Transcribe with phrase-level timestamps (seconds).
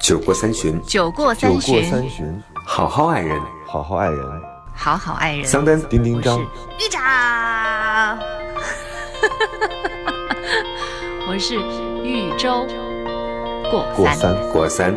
[0.00, 3.38] 酒过三巡，酒过酒过三巡，好好爱人。
[3.66, 4.42] 好好爱人。
[4.74, 5.44] 好好爱人。
[5.44, 8.18] 桑丹，丁丁张，玉长，
[11.28, 11.56] 我是
[12.02, 12.66] 豫州
[13.70, 13.84] 过
[14.14, 14.34] 三。
[14.50, 14.96] 过三。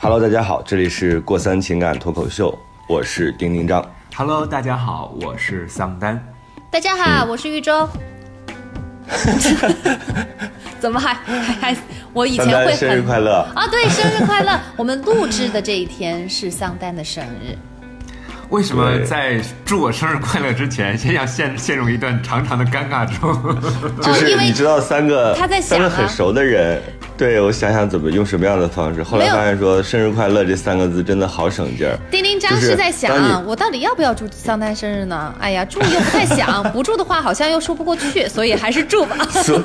[0.00, 2.52] Hello，大家好，这里是过三情感脱口秀，
[2.88, 3.88] 我是丁丁张。
[4.16, 6.20] Hello，大家好，我是桑丹。
[6.68, 7.88] 大家好，我是豫州。
[10.80, 11.76] 怎么还还还？
[12.12, 13.46] 我以前会很生日快乐！
[13.54, 13.66] 啊！
[13.68, 14.60] 对，生日快乐！
[14.76, 17.56] 我们录制的这一天是桑丹的生日。
[18.50, 23.32] 为什么在祝我生日快乐之前，先要陷陷入一段长长的尴尬中？
[24.02, 26.82] 就是哦因为你知道三个他在想啊三个很熟的人，
[27.22, 31.96] 对我想想怎么用什么样的方式，后来发现说生日快乐这三个字真的好省劲儿。
[32.10, 35.32] 丁丁张是是在想，我到底要不要祝桑丹生日呢？
[35.38, 39.16] 哎呀，祝又不太想， 不祝的话好像又说不过去，所以还是祝吧。
[39.30, 39.62] 所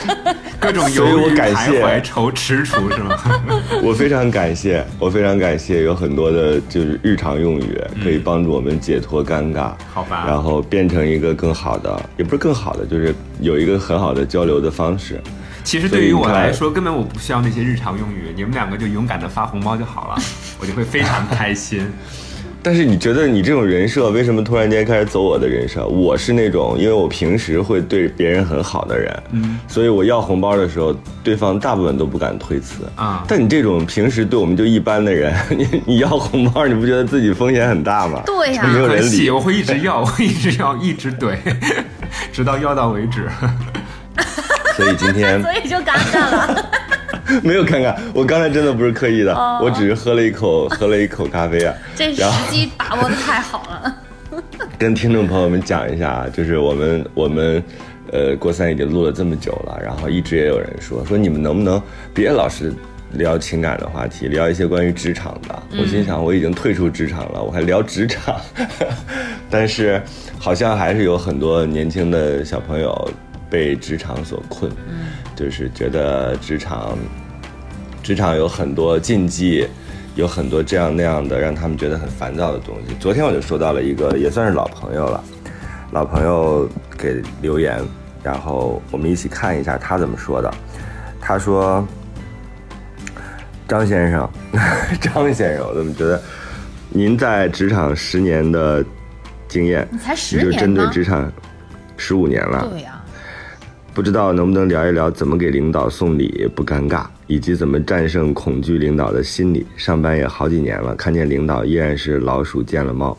[0.60, 3.16] 各种所以我犹豫、感谢徘徊、愁踟蹰是吗？
[3.82, 15.18] 我非常感谢，我非常感谢有很多的就是日常用语可以帮助我们解脱尴尬，好吧然后变成一个更好的，也不是更好的，就是有一个很好的交流的方式。
[15.68, 20.18] 其实对于我来说，根本我不需要那些日常用语，你们两个就勇敢的发红包就好了，
[20.58, 21.86] 我就会非常开心。
[22.62, 25.86] 但是你觉得你这种人设为什么突然间开始走我的人设？
[25.86, 38.22] 我是那种，因为我平时会对别人很好的人，嗯，所以我要红包的时候，对方大部分都不敢推辞啊但你这种平时对我们就一般的人， 你你要红包，你不觉得自己风险很大吗？
[38.24, 39.28] 对呀就没有人理。
[39.28, 41.36] 我会一直要， 我会一直要，一直怼，
[42.32, 43.28] 直到要到为止。
[44.78, 46.70] 所以今天 所以就尴尬了。
[47.42, 51.74] 没有尴尬，我刚才真的不是刻意的，哦我只是喝了一口，喝了一口咖啡啊。
[51.96, 53.94] 这时机把握的太好了。
[54.78, 57.62] 跟听众朋友们讲一下啊，就是我们我们
[58.12, 61.82] 呃郭三已经录了这么久了，然后一直也有人说说你们能不能
[62.14, 62.72] 别老是
[63.12, 65.62] 聊情感的话题，聊一些关于职场的。
[65.78, 68.40] 我心想我已经退出职场了，我还聊职场，
[69.50, 70.00] 但是
[70.38, 73.10] 好像还是有很多年轻的小朋友
[73.50, 74.70] 被职场所困，
[75.34, 76.96] 就是觉得职场
[78.02, 79.66] 职场有很多禁忌，
[80.14, 82.94] 有很多这样那样的让他们觉得很烦躁的东西。
[83.00, 85.22] 昨天我就收到了一个也算是老朋友了，
[85.92, 87.80] 老朋友给留言，
[88.22, 90.52] 然后我们一起看一下他怎么说的。
[91.20, 91.86] 他说
[93.68, 94.28] ：“张先生，
[95.00, 96.20] 张先生，我怎么觉得
[96.88, 98.82] 您在职场十年的
[99.46, 100.86] 经验，你才十年就针对？
[100.88, 101.30] 职场
[101.98, 102.97] 十五年了，对呀、
[103.98, 109.66] 不知道能不能聊一聊怎么给领导送礼不尴尬，以及怎么战胜恐惧领导的心理。
[109.76, 113.18] 上班也好几年了，看见领导依然是老鼠见了猫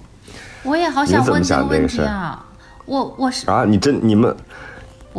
[0.63, 2.45] 我也好想问这个问题啊。
[2.85, 3.65] 我我是啊！
[3.65, 4.33] 你真你们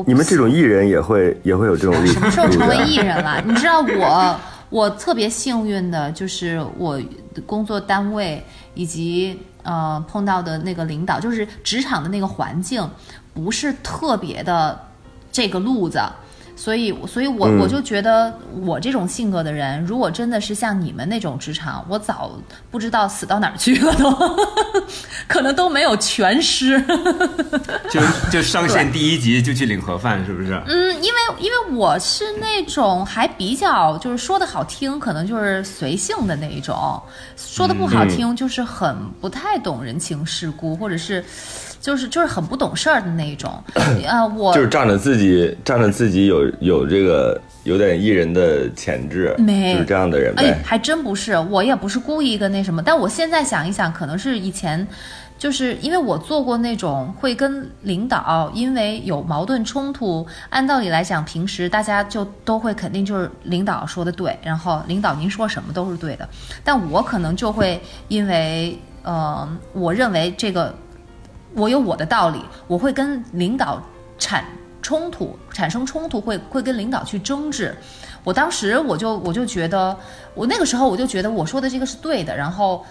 [0.07, 2.15] 你们这种艺人也会也会有这种例子？
[2.15, 2.97] 什么时候成为艺？
[2.97, 3.39] 人了？
[3.47, 6.99] 你知道我我特别幸运的就是我
[7.45, 12.83] 工作单位以及呃碰到的那个领导，就是职场的那个环境
[13.35, 14.81] 不是特别的
[15.33, 16.01] 这个路子。
[16.57, 22.39] 所以，所以我嗯我就觉得我这种性格的人，如果真的是像你们那种职场，我早
[22.71, 24.15] 不知道死到哪儿去了都，
[25.27, 26.79] 可能都没有全尸。
[27.91, 27.99] 就
[28.31, 30.53] 就上线第一集就去领盒饭，是不是？
[30.67, 37.03] 嗯，因为因为我是那种还比较就是说的好听，可能就是随性的那一种；
[37.39, 41.25] 说的不好听，就是很不太懂人情世故，或者是
[41.81, 43.51] 就是就是很不懂事儿的那一种。
[44.07, 50.63] 啊，我就是仗着自己仗着自己有有这个有点艺人的潜质，没就是这样的人哎呗，。
[50.65, 54.87] 还真不是，我也不是故意跟那什么，但我现在想一想，可能是以前。
[55.39, 66.29] 就是因为我做过那种会跟领导因为有矛盾冲突，按道理来讲，平时大家就都会肯定就是领导说的对，然后领导您说什么都是对的，
[66.63, 70.75] 但我可能就会因为呃，我认为这个
[71.55, 73.83] 我有我的道理，我会跟领导
[74.19, 74.45] 产
[74.83, 77.75] 冲突，产生冲突会会跟领导去争执。
[78.25, 79.97] 我当时我就我就觉得，
[80.35, 82.85] 我那个时候我就觉得我说的这个是对的，然后。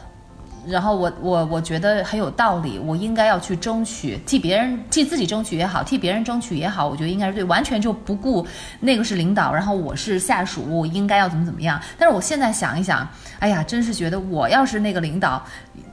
[0.67, 8.45] 然后我我我觉得很有道理，我应该要去争取，替别人替自己争取也好，替别人争取也好，我觉得应该是对，完全就不顾
[8.79, 11.79] 那个是领导，然后我是下属，我应该要怎么怎么样。
[11.97, 13.07] 但是我现在想一想，
[13.39, 15.41] 哎呀，真是觉得我要是那个领导，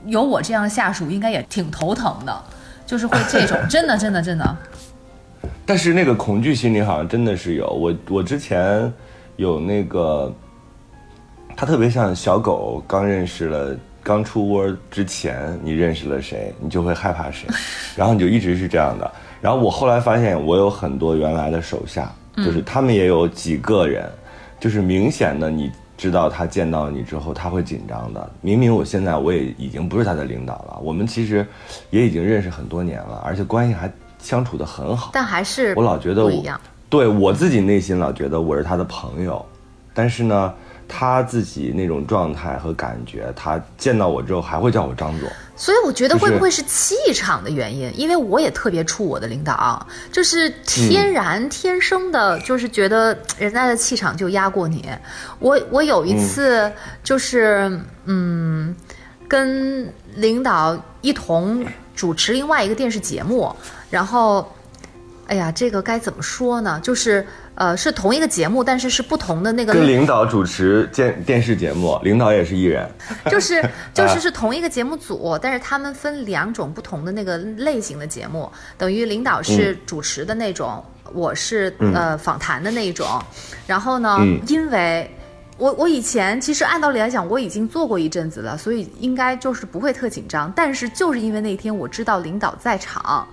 [0.05, 2.43] 有我这样的下属，应该也挺头疼的，
[2.85, 4.57] 就是会这种，真的真的真的，
[5.65, 7.67] 但是那个恐惧心理好像真的是有。
[7.67, 8.91] 我我之前
[9.37, 10.33] 有那个，
[11.55, 13.75] 他特别像小狗刚认识了
[14.07, 17.45] 刚出窝之前你认识了谁，你就会害怕谁，
[17.93, 19.11] 然后你就一直是这样的。
[19.41, 24.09] 然后我后来发现，我有很多原来的手下，就是他们也有几个人，
[24.61, 28.31] 就是明显的你知道他见到你之后他会紧张的。
[28.39, 31.45] 明明我现在我也已经不是他的领导了，我们其实
[31.89, 35.09] 也已经认识很多年了，而且关系还相处的很好。
[35.11, 36.41] 但还是我老觉得我。
[36.89, 39.45] 对我自己内心老觉得我是他的朋友，
[39.93, 40.53] 但是呢，
[40.87, 45.29] 他自己那种状态和感觉，他见到我之后还会叫我张总。
[45.55, 47.91] 所以我觉得会不会是气场的原因？
[47.97, 54.87] 因为我也特别怵我的领导，就是天然、天生的，就是觉得人家的气场就压过你。
[55.39, 56.71] 我我有一次
[57.03, 58.75] 就是嗯
[59.27, 63.55] 跟领导一同主持另外一个电视节目，
[63.89, 64.47] 然后。
[65.29, 66.79] 哎呀，这个该怎么说呢？
[66.81, 72.87] 就是，呃，是同一个节目，但是是不同的那个跟领导主持电电视节目，领导也是艺人。
[73.31, 83.07] 就是 就是是同一个节目组，但是他们分两种不同的那个类型的节目，等于领导是主持的那种，我是呃访谈的那一种。
[83.65, 85.09] 然后呢，嗯因为
[85.57, 90.53] 我我以前其实按道理来讲我已经做过一阵子了，所以应该就是不会特紧张。
[90.55, 93.27] 但是就是因为那天我知道领导在场。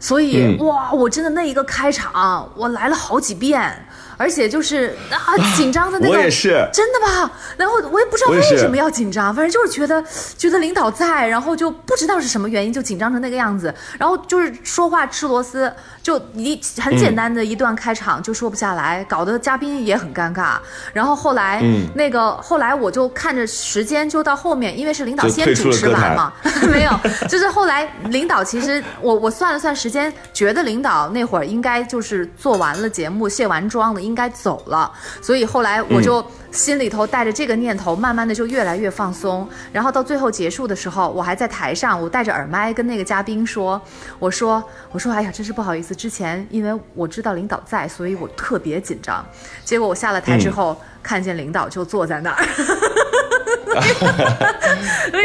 [0.00, 0.66] 所以、嗯。
[0.66, 3.86] 哇，我真的那一个开场，我来了好几遍，
[4.18, 6.68] 而且就是啊 紧张的那个，我也是。
[6.70, 7.32] 真的吧？
[7.56, 10.04] 然后我也不知道为什么要紧张，反正就是觉得
[10.36, 15.72] 觉得领导在，然后就不知道是什么原因就紧张成那个样子，然后就是说话吃螺丝，
[16.02, 20.56] 就一很简单的一段开场就说不下来，搞得嘉宾也很尴尬。
[20.92, 21.86] 然后后来、嗯。
[21.94, 26.32] 那个后来我就看着时间就到后面，因为是领导先主持完嘛，
[26.70, 26.90] 没有，
[27.28, 34.90] 就是后来领导其实我我算了算时间，觉得领导那会儿应该就是做完了节目、卸完妆了，应该走了，
[35.20, 39.46] 所以后来我就心里头带着这个念头，慢慢的就越来越放松。
[39.70, 43.80] 然后到最后结束的时候，我还在台上，我戴着耳麦跟那个嘉宾说
[44.18, 49.22] ：“我说我说，哎呀，真是不好意思，之前因为我知道领导在，所以我特别紧张。
[49.62, 52.42] 结果我下了台之后，看见领导就坐在那儿。”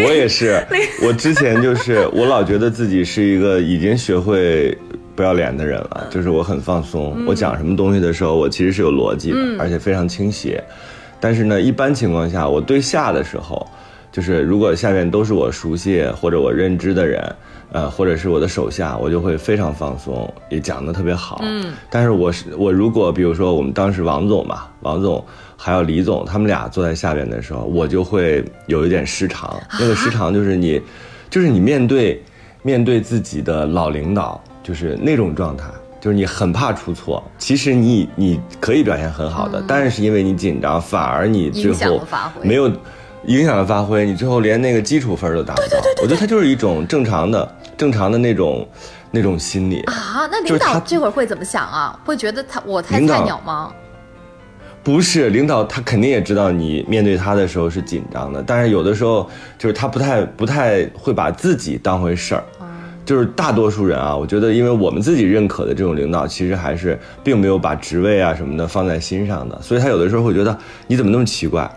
[0.05, 0.63] 我也是，
[1.01, 4.77] 我之前就是我老觉得自己是一个已经学会
[5.15, 10.63] 不要脸的人了，就是我很放松，我讲什么东西的时候，我其实是有逻辑的，而且非常倾斜。
[11.19, 13.65] 但是呢，一般情况下，我对下的时候，
[14.11, 17.35] 就是如果下面都是我熟悉或者我认知的人，
[17.71, 21.39] 呃，或者是我的手下，我就会非常放松，也讲得特别好。
[21.43, 25.23] 嗯，但是我是我如果比如说我们当时王总嘛，王总
[25.55, 29.57] 还有李总，他们俩坐在下边的时候，我就会有一点失常。
[29.79, 30.81] 那个失常就是你，
[31.29, 32.21] 就是你面对
[32.63, 35.65] 面对自己的老领导，就是那种状态。
[35.99, 42.05] 就是你很怕出错，其实你你可以表现很好的，但是因为你紧张，反而你最后
[42.41, 42.69] 没有
[43.25, 45.77] 影响了发挥，你最后连那个基础分都达不到。
[46.01, 48.67] 我觉得它就是一种正常的正常的那种
[49.11, 49.79] 那种心理。
[49.83, 51.97] 啊，那领导这会儿会怎么想啊？
[52.03, 53.71] 会觉得他我太菜鸟吗？
[54.83, 62.43] 不是领导，他肯定也知道你面对他的时候是紧张的，但是有的时候就是他不太不太会把自己当回事儿。
[63.05, 70.57] 就是大多数人啊，我觉得，因为我们自己认可的这种领导，其实还是并没有把职位啊什么的放在心上的，所以他有的时候会觉得
[70.87, 71.69] 你怎么那么奇怪，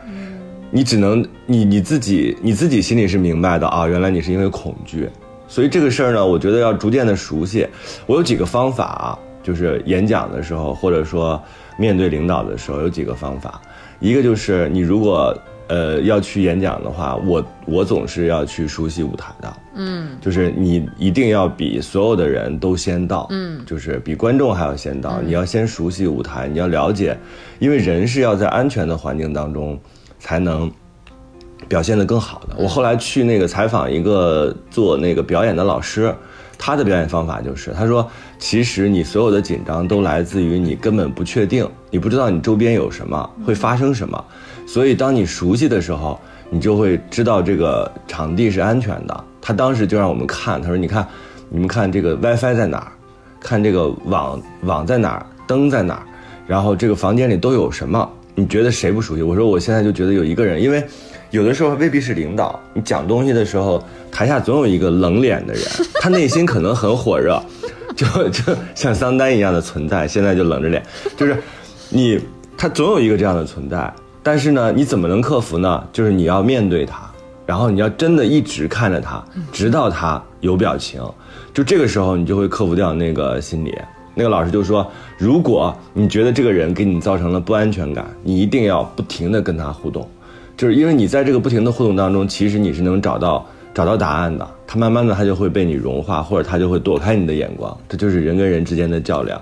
[0.71, 5.09] 你只能你你自己你自己心里是明白的啊，原来你是因为恐惧，
[5.49, 7.67] 所以这个事儿呢，我觉得要逐渐的熟悉。
[8.07, 11.41] 我有几个方法啊，就是演讲的时候，或者说
[11.77, 13.61] 面对领导的时候，有几个方法。
[13.99, 15.37] 一个就是你如果
[15.69, 27.19] 呃要去演讲的话，我我总是要去熟悉舞台的，嗯，就是你一定要比所有的人都先到，嗯，就是比观众还要先到，你要先熟悉舞台，你要了解，
[27.59, 29.79] 因为人是要在安全的环境当中
[30.19, 30.71] 才能。
[31.69, 32.55] 表现得更好的。
[32.59, 36.15] 我后来去那个采访一个做那个表演的老师，
[36.57, 38.09] 他的表演方法就是，他说，
[38.39, 44.25] 其实你所有的紧张都来自于你根本不确定，你不知道你周边有什么，会发生什么，
[44.67, 46.21] 所以当你熟悉的时候，
[46.51, 49.25] 你就会知道这个场地是安全的。
[49.41, 51.07] 他当时就让我们看，他说，你看，
[51.49, 52.93] 你们看这个 WiFi 在哪儿，
[53.41, 56.03] 看这个网网在哪儿，灯在哪儿，
[56.47, 58.11] 然后这个房间里都有什么？
[58.35, 59.23] 你觉得谁不熟悉？
[59.23, 60.85] 我说我现在就觉得有一个人，因为
[61.31, 65.63] 有的时候未必是领导，你讲东西的时候，台下总有一个冷脸的人，
[66.01, 67.41] 他内心可能很火热，
[67.95, 68.43] 就就
[68.75, 70.83] 像桑丹一样的存在，现在就冷着脸，
[71.17, 71.37] 就是
[71.89, 72.21] 你
[72.59, 73.91] 他总有一个这样的存在，
[74.27, 75.85] 但是呢，你怎么能克服呢？
[75.93, 77.09] 就是你要面对他，
[77.47, 81.01] 然后你要真的一直看着他，直到他有表情，
[81.55, 83.73] 就这个时候你就会克服掉那个心理。
[84.17, 84.85] 那个老师就说，
[85.17, 90.05] 如果你觉得这个人给你造成了不安全感，你一定要不停的跟他互动，
[90.57, 94.45] 就是因为你在这个不停的互动当中，其实你是能找到找到答案的。
[94.67, 99.41] 他慢慢的他就会被你融化，或者他就会躲开你的眼光，这就是人跟人之间的较量。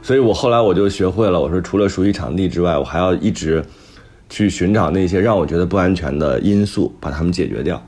[0.00, 3.62] 所以我后来我就学会了，我说除了熟悉场地之外，我还要一直
[4.34, 7.80] 去寻找那些让我觉得不安全的因素，把它们解决掉。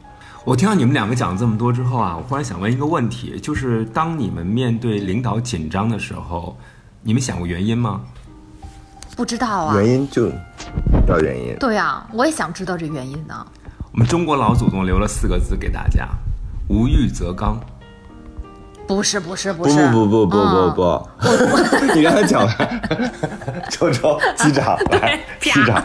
[0.44, 6.56] 我听到你们两个讲了这么多之后啊，我忽然想问一个问题，就是当你们面对领导紧张的时候，
[7.02, 8.00] 你们想过原因吗？
[9.16, 9.74] 不知道啊。
[9.74, 10.30] 原因就
[11.08, 11.56] 要原因。
[11.58, 13.44] 对啊，我也想知道这原因呢。
[13.90, 16.08] 我们中国老祖宗留了四个字给大家：
[16.68, 17.60] 无欲则刚。
[18.86, 20.74] 不是不是不不是，不不不不嗯。
[20.74, 21.46] 不
[21.86, 22.54] 不， 你刚才讲了，
[23.68, 25.84] 周周机长 来，机长，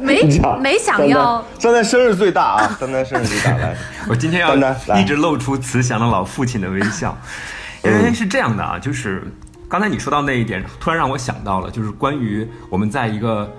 [0.00, 0.22] 没，
[0.60, 1.42] 没想要。
[1.60, 2.76] 丹丹，生日最大啊！
[2.78, 3.76] 丹丹生日最大，来，
[4.08, 4.54] 我今天要
[4.98, 7.16] 一直露出慈祥的老父亲的微笑，
[7.82, 9.22] 因为是这样的啊，就是
[9.68, 13.50] 刚才你说到那一点，突然让我想到了，就是关于我们在一个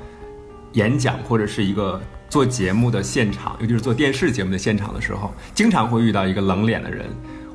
[0.74, 7.06] 演讲或者是一个做节目的现场，尤其是做电视节目的现场的时候，经常会遇到一个冷脸的人。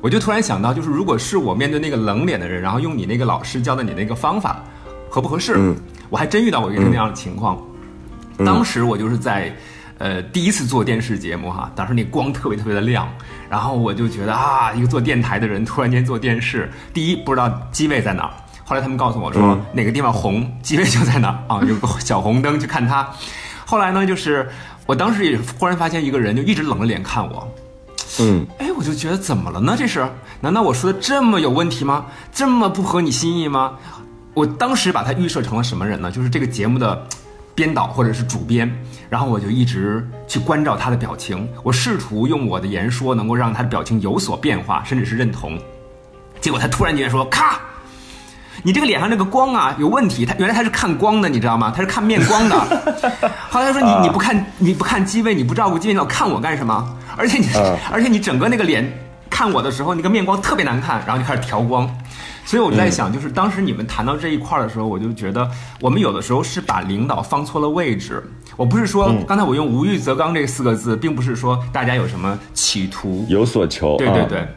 [0.01, 4.63] 我就突然想到，就是如果是我面对那个冷脸的人，然后用你那个老师教的你那个方法，
[5.09, 5.53] 合不合适？
[5.57, 5.75] 嗯
[6.09, 7.57] 我还真遇到过一个那样的情况。
[8.39, 9.55] 当时我就是在，
[9.97, 13.07] 呃，第一次做电视节目哈，当时那光特别特别的亮，
[13.49, 18.31] 然后我就觉得啊，一个做电台的人突然间做电视，第一不知道机位在哪儿，
[18.65, 23.07] 后来他们告诉我说、嗯哪个地方红，机位就在哪儿啊，有个小红灯去看它。
[23.71, 24.49] 后来呢，就是
[24.85, 27.49] 我当时也忽然发现一个人就一直冷着脸看我，
[28.19, 29.77] 嗯，哎，我就觉得怎么了呢？
[29.77, 30.05] 这是？
[30.41, 32.05] 难道我说的这么有问题吗？
[32.33, 33.77] 这么不合你心意吗？
[34.33, 36.11] 我当时把他预设成了什么人呢？
[36.11, 37.07] 就是这个节目的
[37.55, 38.69] 编导或者是主编，
[39.09, 45.57] 然后我就一直去关照他的表情，我试图用我的言说能够让他的表情有所变化，甚至是认同。
[46.41, 47.57] 结果他突然间说：“咔！”
[48.63, 51.73] 你这个脸上这个光啊有问题，他原来他是看光的，你知道吗？
[51.75, 52.55] 他是看面光的。
[53.49, 56.97] 后来他说你你不看你不看机位，你不照顾机位，你老看我干什么？
[57.17, 58.91] 而且你、嗯而且你整个那个脸
[59.29, 61.89] 看我的时候，那个面光特别难看，然后就开始调光。
[62.43, 65.49] 所以我就在想，就是当时你们谈到这一块儿的时候，我就觉得
[65.79, 68.21] 我们有的时候是把领导放错了位置。
[68.57, 74.47] 我不是说刚才我用“无欲则刚”这四个字，并不是说大家有什么企图，有所求，啊对对对，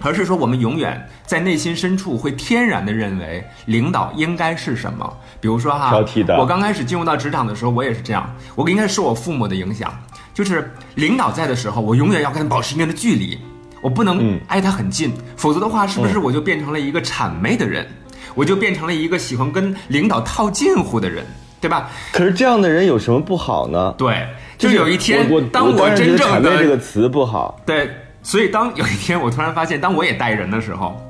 [0.00, 5.16] 而是说我们永远在内心深处会天然的认为领导应该是什么。
[5.40, 9.92] 比如说哈，挑剔的我刚开始进入到职场的时候，我也是这样，我应该是受我父母的影响，
[10.34, 13.38] 就是领导在的时候，我永远要跟他保持一定的距离，
[13.80, 17.86] 我不能嗯挨他很近，否则的话，是不是我就变成了一个谄媚的人？
[18.34, 21.24] 我就变成了一个喜欢跟领导套近乎的人，
[21.60, 21.90] 对吧？
[22.12, 23.92] 可是这样的人有什么不好呢？
[23.98, 27.90] 对，就有一天，我我当我当然觉得“真正的谄媚”这个词不好，对，
[28.28, 31.02] 所以当有一天我突然发现，当我也带人的时候，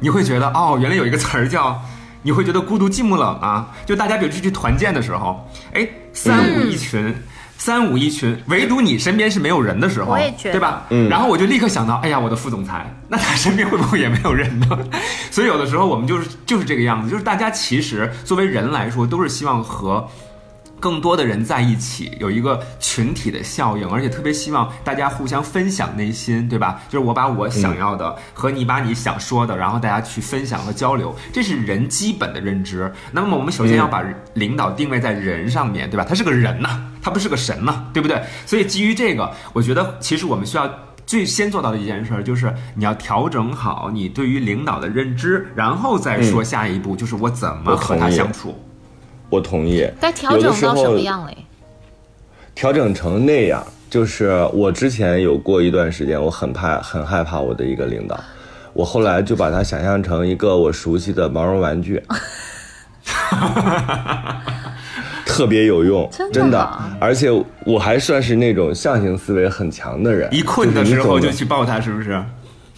[0.00, 1.80] 你会觉得哦，原来有一个词儿叫，
[2.22, 3.72] 你会觉得孤独寂寞冷啊。
[3.86, 7.14] 就大家比如出去团建的时候，哎，三五一群。
[7.58, 10.82] 三五一群，唯独你身边是没有人的时候，我也觉得对吧？
[10.90, 14.78] 嗯然后我就立刻想到，哎呀，我的副总裁，那他身边会不会也没有人呢？
[15.30, 20.06] 所以有的时候我们就是就是这个样子，就是大家其实作为人来说，都是希望和
[20.78, 26.80] 更多的人在一起，有一个群体的效应，而且特别希望大家互相分享内心，对吧？
[26.88, 32.92] 就是我把我想要的、和你把你想说的，然后大家去分享和交流，这是人基本的认知。
[33.12, 34.04] 那么我们首先要把
[34.34, 36.04] 领导定位在人上面，对吧？
[36.08, 38.22] 他是个人呐、他不是个神呐、对不对？
[38.44, 40.70] 所以基于这个，我觉得其实我们需要。
[41.06, 48.60] 最先做到的一件事儿就是你要调整好你对于领导的认知，然后再说下一步，就是我怎么和他相处。
[49.36, 49.86] 我同意。
[50.00, 51.36] 该调整到什么样嘞？
[52.54, 58.18] 调整成那样，就是我之前有过一段时间，我很怕、很害怕我的一个领导，
[58.72, 62.02] 我后来就把他想象成一个我熟悉的毛绒玩具，
[65.26, 67.30] 特别有用，真的真的，而且
[67.66, 72.18] 我还算是那种象形思维很强的人，一困的时候就去抱他，是不是？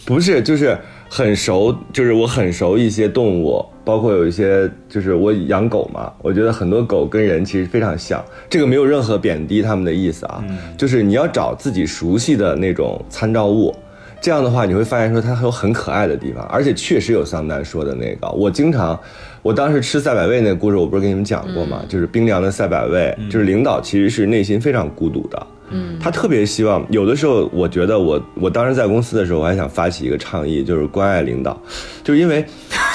[0.05, 0.77] 不是，就是
[1.09, 10.43] 很熟，就是我很熟一些动物，包括有一些，就是我养狗嘛，我觉得很多狗跟人其实非常像，这个没有任何贬低他们的意思啊，
[10.77, 13.75] 就是你要找自己熟悉的那种参照物。
[14.21, 18.29] 这样的话，你会发现说它还有很可爱的地方，而且确实有桑丹说的那个。
[18.31, 18.99] 我经常，
[19.41, 21.83] 我当时吃赛百味那个故事，我不是跟你们讲过吗？
[21.87, 25.47] 就是冰凉的赛百味，就是领导其实是内心非常孤独的。
[25.71, 31.61] 嗯，他特别希望，有的时候我觉得我我当时在公司的时候，我还想发起一个倡议，就是关爱领导，
[32.03, 32.43] 就是因为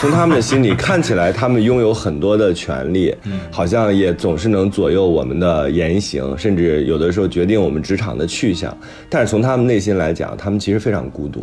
[0.00, 3.14] 从他们的心里看起来，他们拥有很多的权利，
[3.50, 8.76] 好像也总是能左右我们的言行，甚至有的时候决定我们职场的去向。
[9.08, 11.42] 但是从他们内心来讲，他们其实非常孤独。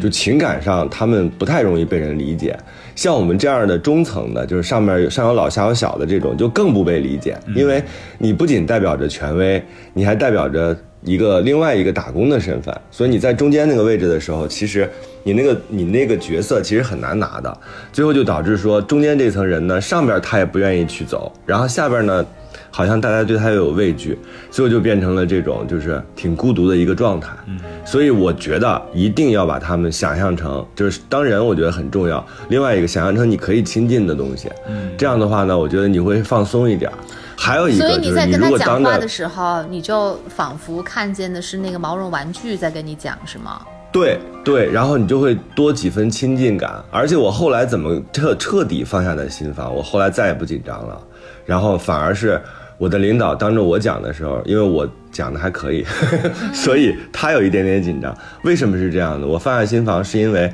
[0.00, 2.56] 就情感上他们不太容易被人理解。
[2.94, 7.82] 像我们这样的中层的，就是上面上有老下有小的这种，就更不被理解，因为
[8.16, 9.60] 你不仅代表着权威，
[9.92, 14.88] 你还代表着一个另外一个打工的身份，所以你在中间那个位置的时候，其实
[15.22, 17.58] 你那个你那个角色其实很难拿的，
[17.92, 22.24] 最后就导致说中间这层人呢，上边他也不愿意去走，然后下边呢。
[22.72, 24.16] 好像大家对他又有畏惧，
[24.48, 27.30] 最后就变成了这种就是挺孤独的一个状态。
[27.48, 32.24] 嗯，所以我觉得一定要把他们想象成，就是当人我觉得很重要。
[32.48, 36.90] 另外一个想象成你可以亲近的东西，嗯，这样的话呢，我觉得你会放松一点。
[37.36, 43.60] 还有一个就是你如果讲话的时候，你就仿佛看见的是那个毛绒玩具在跟你讲，是吗？
[43.92, 46.82] 对对，然后你就会多几分亲近感。
[46.90, 51.00] 而且我后来怎么彻彻底放下的心房，我后来再也不紧张了，
[51.44, 52.40] 然后反而是。
[52.80, 55.84] 我的领导当着我讲的时候，因为我讲的还可以，
[56.54, 58.16] 所以他有一点点紧张。
[58.42, 59.26] 为什么是这样的？
[59.26, 60.50] 我放下心房是因为，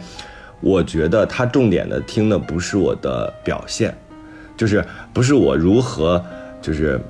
[0.61, 3.97] 我觉得他重点的听的不是我的表现，
[4.57, 6.21] 就是不是我如何
[6.61, 7.01] 就是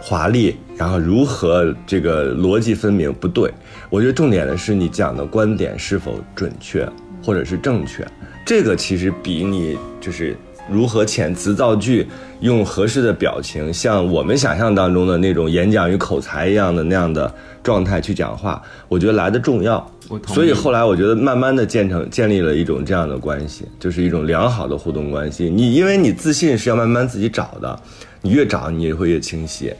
[0.00, 3.48] 华丽，然后如何这个逻辑分明，不对。
[3.88, 6.84] 我觉得重点的是你讲的观点是否准确
[7.24, 8.04] 或者是正确。
[8.44, 10.36] 这个其实比你就是
[10.68, 12.08] 如何遣词造句。
[12.40, 19.88] 用合适的表情，像我们想象当中的那种演讲与口才一样的那样的状态去讲话，我觉得来的重要。
[20.26, 25.48] 所以后来我觉得慢慢的建成建立了一种这样的关系，就是一种良好的互动关系。
[25.48, 27.80] 你因为你自信是要慢慢自己找的，
[28.20, 29.72] 你越找你也会越清晰。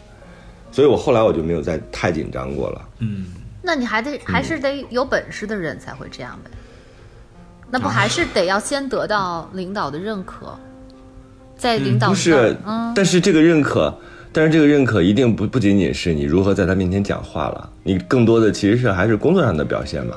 [0.73, 2.88] 所以我后来我就没有再太紧张过了。
[2.99, 3.26] 嗯，
[3.62, 6.50] 那你还得还是得有本事的人才会这样呗？
[7.71, 10.59] 那不还是得要先得到领导的认可？
[11.57, 12.57] 在领导不是，
[12.95, 13.97] 但是这个认可，
[14.33, 20.17] 但是这个认可一定不不仅仅是你如何在他面前讲话了，你更多的其实是还是工作上的表现嘛，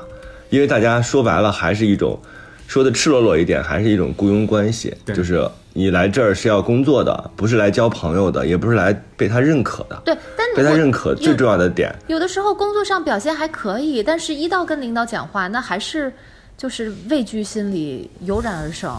[0.50, 2.18] 因为大家说白了还是一种，
[2.66, 10.02] 说的赤裸裸一点，还是一种雇佣关系，就是你来这儿是要工作的，不是来交朋友的，也不是来被他认可的。
[10.06, 16.10] 对，但被他认可最重要的点，有的时候工作上表现还可以，但是一到跟领导讲话，那还是
[16.56, 18.90] 就是畏惧心理油然而生。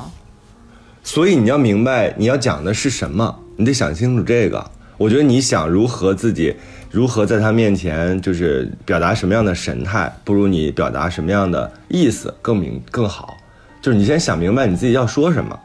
[1.02, 4.64] 所以你要明白你要讲的是什么，你得想清楚这个。
[4.98, 6.56] 我觉得你想如何自己，
[6.92, 13.36] 如何在他面前就是表达什么样的神态，不如你表达什么样的意思更明更好。
[13.82, 15.60] 就是你先想明白你自己要说什么。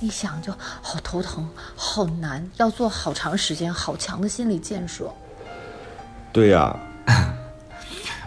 [0.00, 5.10] 嗯，一想就好头疼，好难，要做好长时间，好强的心理建设。
[6.32, 6.76] 对呀，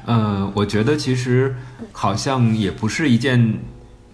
[0.06, 1.56] 嗯， 我觉得其实
[1.92, 3.60] 好像也不是一件。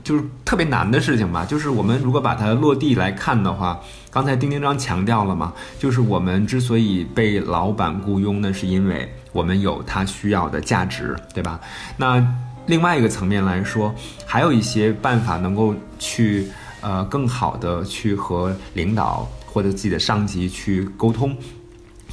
[0.03, 11.59] 就是特别难的事情吧，就是我们如果把它落地来看的话，刚才丁丁章强调了嘛，就是我们之所以被老板雇佣呢，是因为我们有他需要的价值，对吧？
[11.97, 12.23] 那
[12.67, 13.91] 另外一个层面来说，
[14.27, 16.51] 还有一些办法能够去
[16.85, 21.35] 呃更好的去和领导或者自己的上级去沟通，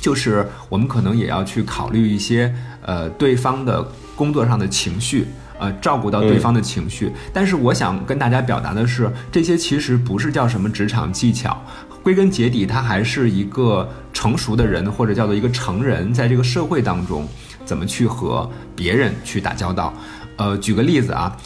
[0.01, 5.27] 就是我们可能也要去考虑一些呃对方的工作上的情绪。
[5.59, 11.57] 呃，照顾到对方的情绪，但是我想跟大家表达的是，这些其实不是叫什么职场技巧，
[12.03, 17.29] 归根结底，他还是一个成熟的人，或者叫做一个成人，在这个社会当中，
[17.65, 19.95] 怎么去和别人去打交道。
[20.37, 21.37] 呃，举个例子啊，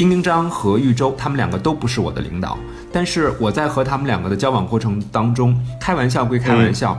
[0.00, 2.56] 丁丁章和玉州，他们两个都不是我的领导，
[2.90, 6.96] 但是我在和他们两个的交往过程当中，开玩笑归开玩笑。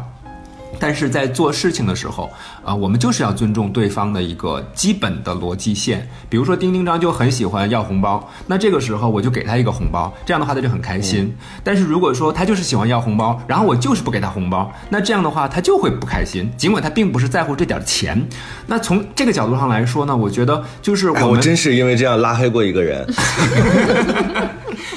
[0.82, 2.32] 但是在做事情的时候，
[2.66, 6.10] 啊，我们就是要尊重对方的一个基本的逻辑线。
[6.28, 11.32] 比如说，丁丁章就很喜欢要红包，那这个时候我就给他一个红包，这样的话他就很开心。
[11.64, 16.52] 但是如果说他就是喜欢要红包，然后我就是不给他红包，那这样的话他就会不开心。
[16.58, 18.28] 尽管他并不是在乎这点钱，
[18.66, 23.08] 那从这个角度上来说呢，我觉得就是我们真是因为这样拉黑过一个人。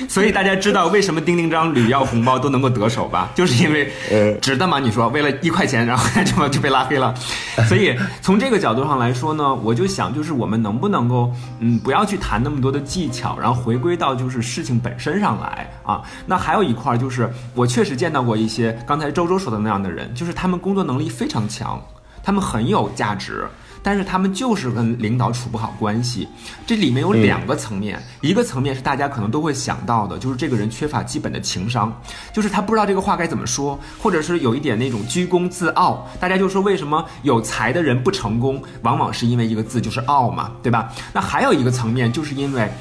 [0.08, 3.30] 所以大家知道为什么丁丁章屡要红包都能够得手吧？
[3.34, 3.92] 就是因为
[4.40, 4.78] 值得吗？
[4.78, 7.14] 你说为了一块钱，然后就就被拉黑了。
[7.68, 16.02] 所以从这个角度上来说呢，我就想，就是我们能不能够，嗯，不要去谈那么多的技巧，然后回归到就是事情本身上来啊。
[16.26, 21.80] 那还有一块就是，我确实见到过一些刚才周周说的那样的人，就是他们工作能力非常强，
[22.22, 23.44] 他们很有价值。
[23.84, 26.26] 但是他们就是跟领导处不好关系，
[26.66, 31.94] 这里面有两个层面，一个层面是大家可能都会想到的，就是这个人缺乏基本的情商，
[32.32, 36.08] 就是他不知道这个话该怎么说，或者是有一点那种居功自傲。
[36.18, 40.90] 大家就说为什么有才的人不成功，往往是因为一个字就是傲嘛，对吧？
[41.12, 42.72] 那还有一个层面，就是因为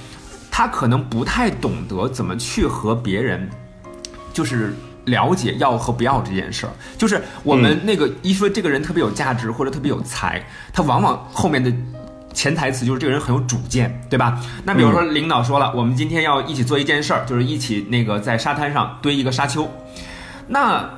[0.49, 3.49] 他可能不太懂得怎么去和别人，
[4.31, 4.73] 就是。
[5.05, 11.71] 了解要和不要这件事儿，就是我们那个一说这个人特别有价值或者特别有才，他往往后面的
[12.33, 14.41] 潜台词就是这个人很有主见，对吧？
[14.63, 19.69] 那比如说领导说了，我们今天要一起做一件事儿，就是一起那个在沙滩上堆一个沙丘。
[20.47, 20.89] 那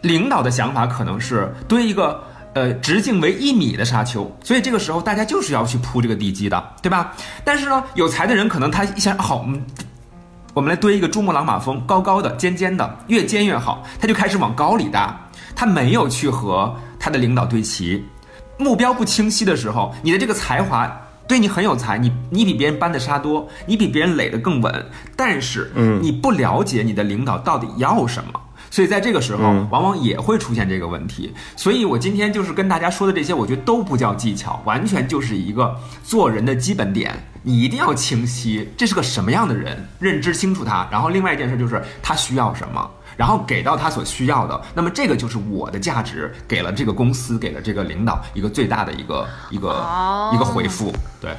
[0.00, 2.22] 领导的想法可能是堆一个
[2.54, 7.12] 呃直径为一米的沙丘，所以这个时候大家就是要去铺这个地基的，对吧？
[7.44, 9.46] 但是呢，有才的人可能他一想，好，
[10.56, 15.14] 我们来堆一个珠穆朗玛峰，高高的、尖尖的，越尖越好，他就开始往高里搭，
[15.54, 18.02] 他没有去和他的领导对齐，
[18.56, 20.90] 目标不清晰的时候，你的这个才华。
[21.28, 28.40] 对你很有才，你你比别人搬的沙多，你比别人垒得更稳，但是，嗯你不了解你的领导到底要什么，
[28.76, 31.32] 所以在这个时候，嗯往往也会出现这个问题。
[31.56, 37.10] 所以我今天就是跟大家说的这些，我觉得都不叫技巧，完全就是一个做人的基本点。
[37.42, 40.86] 你一定要清晰，这是个什么样的人，认知清楚他。
[40.90, 42.90] 然后另外一件事就是他需要什么。
[43.16, 51.34] 然后给到他所需要的，那么这个就是我的价值，给了这个公司，给了这个领导一个最大的一个一个、哦一个回复，对。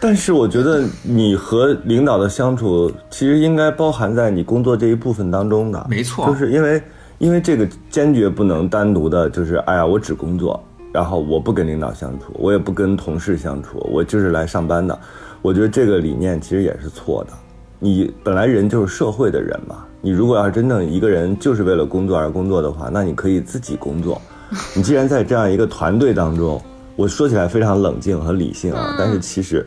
[0.00, 5.86] 但是我觉得你和领导的相处，其实应该包含在你工作这一部分当中的。
[5.90, 6.82] 没错就是因为
[7.18, 14.96] 因为这个坚决不能单独的，就是哎呀，我只工作，然后我不跟领导相处，我也不跟同事相处，我就是来上班的。
[15.42, 17.32] 我觉得这个理念其实也是错的。
[17.80, 24.20] 你本来人就是社会的人嘛，你如果要是真正一个人就是为了工作而工作的话，那你可以自己工作。
[24.74, 26.60] 你既然在这样一个团队当中，
[26.96, 29.64] 我说起来非常冷静和理性啊，但是其实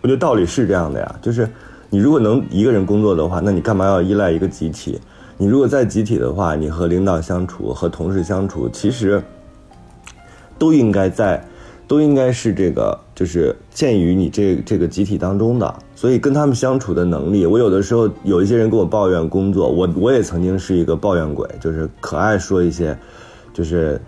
[0.00, 1.48] 我觉得道理是这样的呀，就是
[1.90, 5.00] 你如果能一个人工作的话，那你干嘛要依赖一个集体？
[5.38, 9.22] 你如果在集体的话，你和领导相处、和同事相处，其实
[10.58, 11.44] 都应该在，
[11.86, 22.96] 都应该是这个，就是鉴于你这这个集体当中的，所以跟他们相处的能力，我有的时候有一些人跟我抱怨工作，我我也曾经是一个抱怨鬼，就是可爱说一些，
[23.52, 24.00] 就是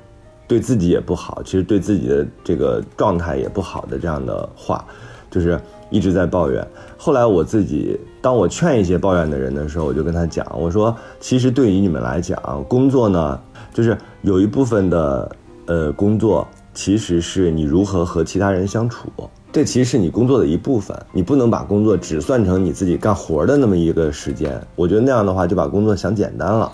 [0.46, 4.83] 对自己也不好，其实对自己的这个状态也不好的这样的话，
[5.31, 6.66] 就是一直在抱怨。
[6.96, 13.40] 后来我自己，当我劝一些抱怨的人的时候，我就跟他讲，我说，其实对于你们来讲，工作呢，
[13.72, 15.31] 就是有一部分的
[15.66, 19.09] 呃工作，其实是你如何和其他人相处。
[19.51, 24.61] 这其实是你工作的一部分，你不能把工作只算成你自己干活的那么一个时间。
[24.77, 26.70] 我觉得那样的话，就把工作想简单了。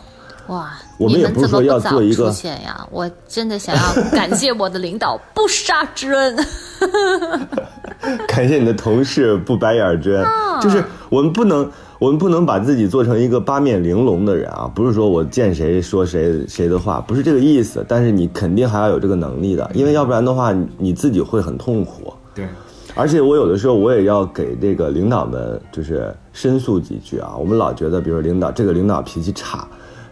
[0.48, 2.86] 哇，我们也不是说要做一个出现呀？
[2.90, 6.36] 我真的想要感谢我的领导不杀之恩。
[8.28, 10.26] 感谢你的同事不白眼之恩，
[10.60, 14.70] 就是我们不能，我们不能把自己做成一个八面玲珑的人啊！
[14.74, 17.82] 不是说我见谁说谁谁的话，不是这个意思。
[17.88, 22.12] 但是你肯定还要有这个能力的，因为要不然的话，你你自己会很痛苦。
[22.34, 22.46] 对，
[22.94, 27.34] 而且我有的时候我也要给这个领导们就是申诉几句啊。
[27.38, 29.66] 我们老觉得，比如领导这个领导脾气差，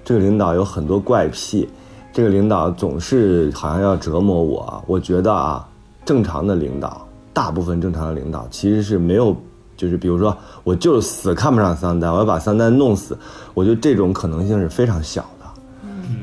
[0.04, 1.68] 这个领导有很多怪癖，
[2.12, 4.82] 这个领导总是好像要折磨我。
[4.86, 5.66] 我觉得啊，
[6.04, 9.36] 正常的领导，大部分正常的领导其实是没有，
[9.76, 13.16] 就是比如说我就是死看不上桑丹，我要把桑丹弄死，
[13.54, 15.46] 我觉得这种可能性是非常小的，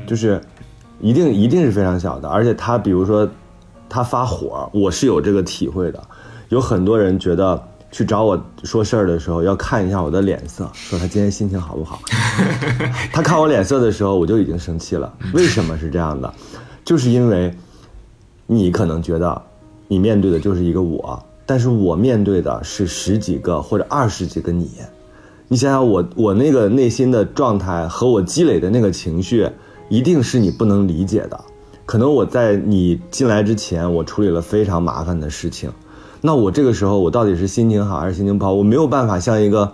[0.06, 0.40] 就是
[1.00, 2.28] 一定一定是非常小的。
[2.28, 3.28] 而且他比如说
[3.88, 6.02] 他发火，我是有这个体会的。
[6.50, 12.00] 有很多人觉得去找我说事儿的时候要看一下我的脸色， 说他今天心情好不好。
[13.12, 15.12] 他看我脸色的时候，我就已经生气了。
[15.34, 16.32] 为什么是这样的？
[16.84, 17.52] 就是因为
[18.46, 19.42] 你可能觉得
[19.88, 24.70] 你面对的就是一个我，但是我面对的是十几个或者二十几个你。
[25.48, 29.48] 你想想我我那个内心的状态和我积累的那个情绪，
[29.88, 31.40] 一定是你不能理解的。
[31.84, 35.68] 可能我在你进来之前，我处理了非常麻烦的事情，
[36.20, 38.52] 那我这个时候我到底是心情好还是心情不好？
[38.52, 39.72] 我没有办法像一个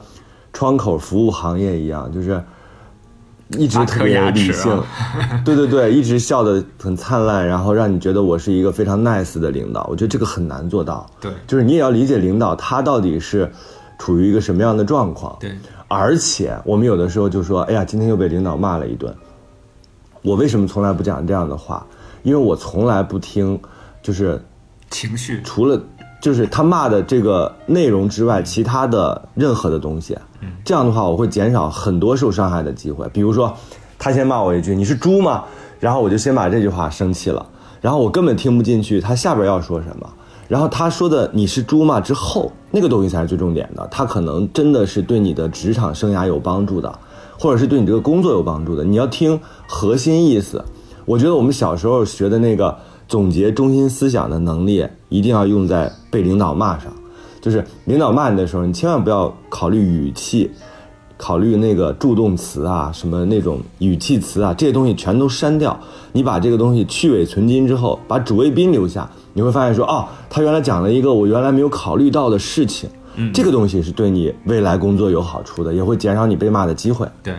[0.53, 2.43] 窗口服务行业一样，就是
[3.51, 9.87] 一直特别理性， 啊、对对对，一直笑得很灿烂，然后让你觉得我是一个非常 nice 的领导。
[9.91, 11.09] 我觉得这个很难做到。
[11.21, 13.51] 对，就是你也要理解领导他到底是
[13.99, 15.37] 处于一个什么样的状况。
[15.41, 15.53] 对，
[15.89, 19.15] 而且我们有的时候就说，哎呀，今天又被领导骂了一顿。
[20.23, 21.87] 我为什么从来不讲这样的话？
[22.23, 23.61] 因为我从来不听，
[24.03, 24.43] 就是
[24.91, 25.81] 情绪，除了
[26.21, 30.17] 就是他骂的这个内容之外，其他的任何的东西。
[30.65, 33.09] 这样的话，我会减少很多受伤害的机会。
[33.13, 33.55] 比如说，
[33.99, 35.45] 他先骂我一句：“你是猪吗？”
[35.79, 37.45] 然后我就先把这句话生气了，
[37.81, 40.09] 然后我根本听不进去他下边要说什么。
[40.49, 43.87] 然后他说的“你是猪吗”之后，那个东西才是最重点的。
[43.91, 46.99] 他可能真的是对你的职场生涯有帮助的，
[47.39, 48.85] 或者是对你这个工作有帮助的。
[48.85, 50.65] 你要听核心意思。
[51.05, 52.77] 我觉得我们小时候学的那个
[53.09, 56.93] 总结中心思想的能力，一定要用在被领导骂上。
[57.41, 60.51] 就是领导骂你的时候，你千万不要考虑语气，
[61.17, 65.79] 考虑那个助动词啊，什么那种语气词啊，这些东西全都删掉。
[66.13, 72.91] 你把这个东西去伪存金之后，把主谓宾留下，你会发现说，哦，他原来讲了一个我原来没有考虑到的事情。
[73.15, 77.09] 嗯，这个东西是对你未来工作有好处的，也会减少你被骂的机会。
[77.23, 77.35] 对。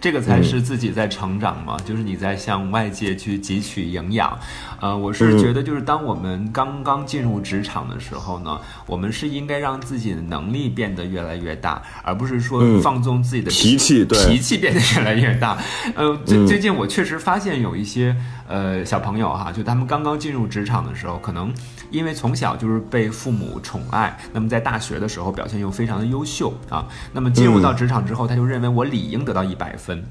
[0.00, 4.38] 这个才是自己在成长嘛，就是你在向外界去汲取营养。
[4.80, 15.58] 呃，我是觉得，就是当我们刚刚进入职场的时候呢，我们是应该让自己的能力变得越来越大，而不是说放纵自己的脾气，脾气变得越来越大。
[15.96, 18.14] 呃，最最近我确实发现有一些
[18.46, 21.52] 呃小朋友哈，就他们刚刚进入职场的时候，可能
[21.90, 29.87] 因为从小就是被父母宠爱，那么在大学的时候表现又非常的优秀啊，那么进入到职场之后，他就认为我理应得到一百分。
[29.88, 30.04] 分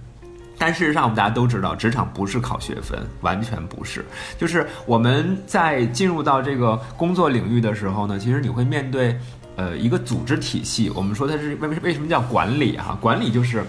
[0.58, 4.04] 但事实上，我们大家都知道，职场不是考学分，完全不是。
[4.40, 9.16] 就是我们在进入到这个工作领域的时候呢，其实你会面对，
[9.56, 10.90] 呃，一个组织体系。
[10.96, 12.98] 我们说它是为为什么叫管理哈？
[13.00, 13.64] 管理就是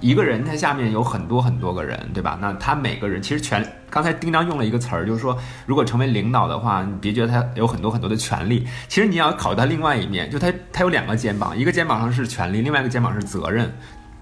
[0.00, 2.36] 一个人，他下面有很多很多个人，对吧？
[2.42, 13.72] 那他每个人其实权，刚才丁章用了一个词儿，就是说，如果成为领导的话，你别觉得他有很多很多的权利，其实你要考虑他另外一面，就他他有两个肩膀，一个肩膀上是权利，另外一个肩膀是责任。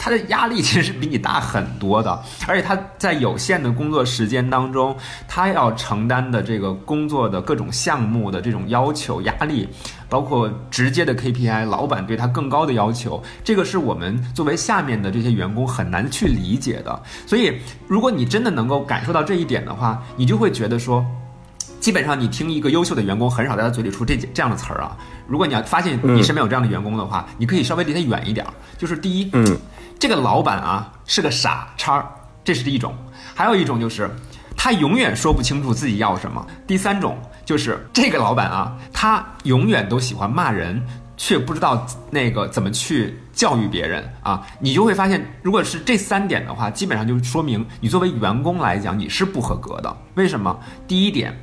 [0.02, 4.96] 他的压力其实是比你大很多的，而且他在有限的工作时间当中，
[5.28, 9.68] 他要承担的这个工作的各种项目的这种要求压力，
[10.08, 17.02] 包括直接的 KPI，老板对他更高的要求，这个是我们作为下面的这些员工很难去理解的。
[17.26, 17.52] 所以，
[17.86, 21.04] 如果你真的能够感受到这一点的话，你就会觉得说，
[21.80, 24.96] 基本上你听一个优秀的员工很少在他嘴里出这这样的词儿啊。
[25.26, 28.46] 如果你要发现你身边有这样的员工的话，你可以稍微离他远一点。
[28.76, 29.58] 就是第一，嗯。
[29.98, 32.02] 这个老板啊是个傻叉，
[32.42, 32.90] 这是一种；
[33.34, 34.10] 还有一种就是
[34.56, 36.46] 他永远说不清楚自己要什么。
[36.66, 40.82] 第三种就是这个老板啊，他永远都喜欢骂人，
[41.18, 44.46] 却不知道那个怎么去教育别人啊。
[44.58, 49.96] 你就会发现，如果是这三点的话，基本上就说明你作为员工来讲你是不合格的。
[50.14, 50.58] 为什么？
[50.88, 51.38] 第一点。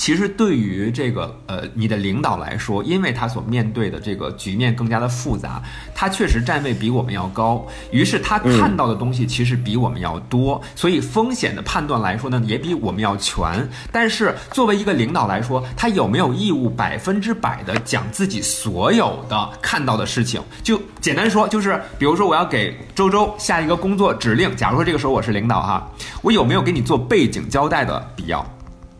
[0.00, 5.62] 其实对于这个呃你的领导来说，因为他所面对的这个局面更加的复杂，
[5.94, 13.68] 他确实站位比我们要高，于是他看到的东西其实比我们要多，所以风险的判断来说呢，也比我们要全。
[13.92, 20.40] 但是作为一个领导来说，他有没有义务百分之百的讲自己所有的看到的事情？
[20.62, 28.42] 就简单说，就是比如说我要给周周下一个工作指令，假如说这个时候我是领导哈，我有没有给你做背景交代的必要？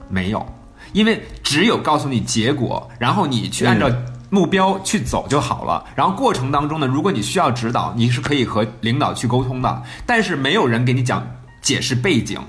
[0.07, 0.47] 没有。
[0.93, 3.91] 因为只有告诉你结果，然后你去按照
[4.29, 5.85] 目标去走就好了。
[5.95, 9.83] 然后过程当中呢，如果你需要指导，你是可以和领导去沟通的。
[10.07, 11.27] 但是没有人给你讲
[11.61, 12.41] 解释背景。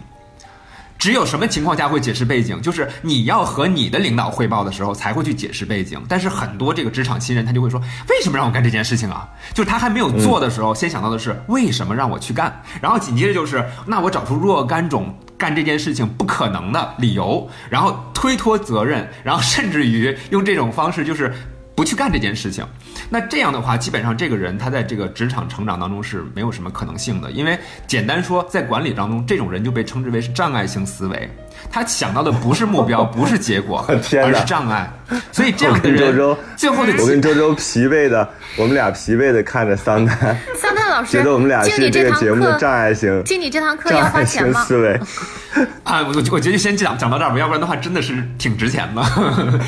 [0.99, 2.61] 只有什么情况下会解释背景？
[2.61, 5.99] 就是你要和你的领导汇报的时候才会去解释背景。
[6.07, 9.27] 但是很多这个职场新人他就会说：为什么让我干这件事情啊？
[9.51, 15.11] 就是他还没有做的时候，先想到的是为什么让我去干，然后紧接着就是那我找出若干种。
[15.41, 21.33] 干这件事情不可能的理由，然后推脱责任，然后甚至于用这种方式就是
[21.73, 22.63] 不去干这件事情。
[23.09, 31.27] 那这样的话，基本上这个人他在这个职场成长当中是没有什么可能性的，因为简单说，在管理当中，这种人就被称之为是障碍性思维。
[31.69, 34.91] 他想到的不是目标， 不是结果， 而是障碍。
[35.31, 36.15] 所以这样的人，
[36.55, 40.17] 最后的我跟周周疲惫的，我们俩疲惫的看着桑丹，
[40.55, 44.63] 桑丹老师觉得我们俩是这个节目的障碍型，经你这堂课要花钱吗？
[44.63, 44.97] 思维
[45.83, 49.03] 啊，我我觉得先讲讲到这儿吧，要不然的话真的是挺值钱的。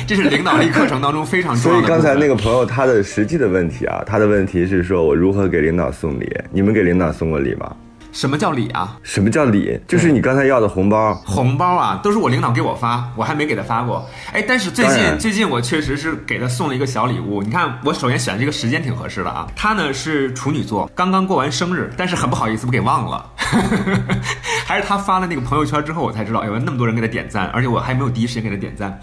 [0.06, 1.86] 这是领导力课程当中非常重要的。
[1.86, 6.26] 所以刚才那个朋友他的实际的问题啊，他的问题是说我如何给领导送礼？
[6.50, 7.70] 你们给领导送过礼吗？
[8.14, 8.96] 什么叫礼啊？
[9.02, 9.76] 什么叫礼？
[9.88, 11.12] 就是你刚才要的红包。
[11.26, 14.08] 红包啊，都是我领导给我发，我还没给他发过。
[14.32, 17.42] 哎，但是最近最近我确实是给他送了一个小礼物。
[17.42, 19.48] 你看，我首先选这个时间挺合适的啊。
[19.56, 23.28] 他呢是处女座，刚刚过完生日，但是很不好意思，我给忘了。
[24.64, 28.96] 还是他发了那个朋友圈之后，我才知道，有那么多人给他点赞，而且我还没有第一时间给他点赞。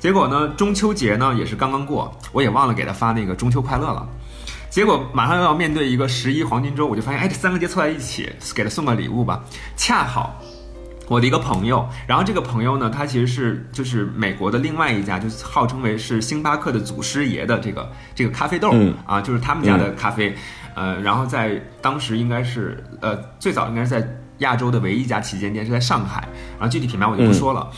[0.00, 4.08] 结果呢，中秋节呢也是刚刚过，我也忘了给他发那个中秋快乐了。
[4.74, 9.40] 结果马上又要面对一个十一黄金周，我就发现，哎，这三个节凑在一起，给他送个礼物吧。
[9.76, 10.34] 恰好，
[11.06, 18.74] 我的一个朋友，然后这个朋友呢，他其实是就是美国的另外一家，就是号称为是星巴克的祖师爷的这个这个咖啡豆
[19.06, 20.34] 啊，就是他们家的咖啡，
[20.74, 24.04] 呃，然后在当时应该是呃最早应该是在
[24.38, 26.26] 亚洲的唯一一家旗舰店是在上海，
[26.58, 27.70] 然后具体品牌我就不说了。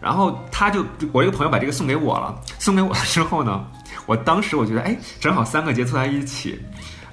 [0.00, 3.66] 然后他就我一个朋友把这个送给我了，送给我了之后呢。
[4.06, 6.60] 我当时我觉得，哎，正好三个节凑在一起，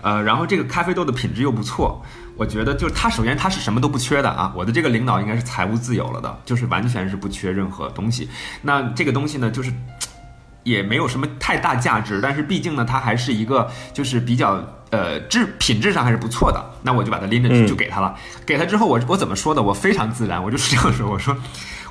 [0.01, 2.03] 呃，然后这个咖啡豆的品质又不错，
[2.35, 8.29] 我觉得就是它首先它是什么都不缺的啊，我的这个领导应该是财务自由了的，就是完全是不缺任何东西。
[8.61, 9.71] 那这个东西呢，就是
[10.63, 18.13] 也没有什么太大价值，但是毕竟呢，它还是一个就是比较呃，质品质上还是不错的，那我就把它拎着去嗯就给他了。
[18.45, 19.63] 给他之后，我我怎么说的？
[19.63, 21.35] 我非常自然，我就是这样说，我说。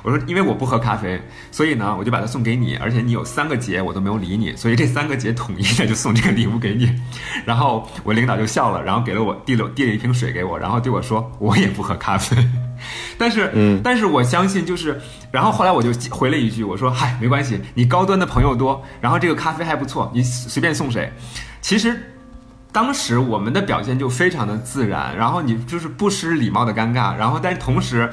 [0.03, 6.91] 我说，因为我不喝咖啡，所以呢，我就把它送给你，而且你有三个节我都没有理你，所以这三个节统一的就送这个礼物给你。
[7.45, 12.35] 然后我领导就笑了，然后给了我递了递了一瓶水给我，然后对我说，我也不喝咖啡。
[13.15, 14.99] 但是，嗯但是我相信就是，
[15.31, 21.13] 然后后来我就回了一句，我说，嗨，没关系，你高端的朋友多，然后这个咖啡还不错，你随便送谁。
[21.61, 22.10] 其实
[22.71, 28.11] 当时我们的表现就非常的自然，然后你就是不失礼貌的尴尬，然后但是同时。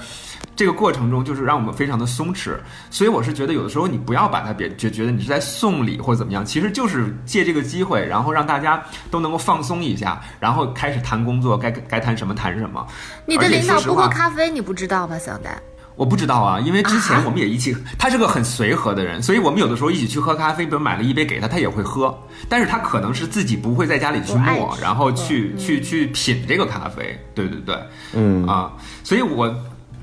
[0.55, 2.57] 这个过程中就是让我们非常的松弛，
[2.91, 12.85] 所以我是觉得有的时候你不要把它别就觉得你是在送礼或者怎么样，其实就是借这个机会，然后让大家都能够放松一下，然后开始谈工作，该该谈什么谈什么。
[13.25, 15.57] 你的领导不喝咖啡，你不知道吗，小丹？
[15.99, 22.17] 我不知道啊，因为之前啊我们也一起，他是个很随和的人，所以我们有的时候一起去喝咖啡，比如买了一杯给他，他也会喝，
[22.49, 27.77] 但是他可能是自己不会在家里去磨，然后去去去品这个咖啡，对对对，
[28.15, 28.73] 嗯啊，
[29.05, 29.55] 所以我。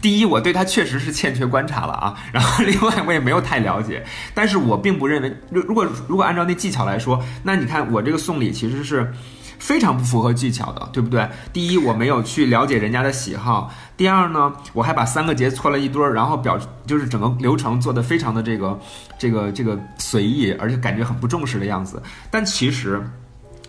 [0.02, 2.14] 第一，我对他确实是欠缺观察了啊。
[2.32, 4.06] 然后，另外我也没有太了解，
[4.36, 9.12] 但是我并不认为，如如果如果按照那技巧来说，那你看我这个送礼其实是
[9.58, 11.28] 非常不符合技巧的，对不对？
[11.52, 18.80] 第一，我没有去了解人家的喜好；第二呢，我还把三个节搓了一堆儿，然后表就是整个流程做得非常的这个
[19.18, 22.02] 这个这个随意，而且感觉很不重视的样子。
[22.30, 23.02] 但其实，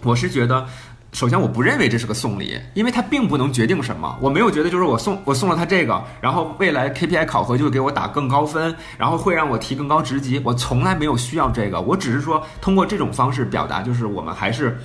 [0.02, 0.66] 我是觉得。
[1.12, 4.18] 首先，我不认为这是个送礼，因为它并不能决定什么。
[4.20, 10.38] 我没有觉得就是我送我送了他这个，然后未来 KPI 考核就会给我打更高分，然后会让我提更高职级。
[10.44, 14.78] 我从来没有需要这个，我只是说通过这种方式表达，就是我们还是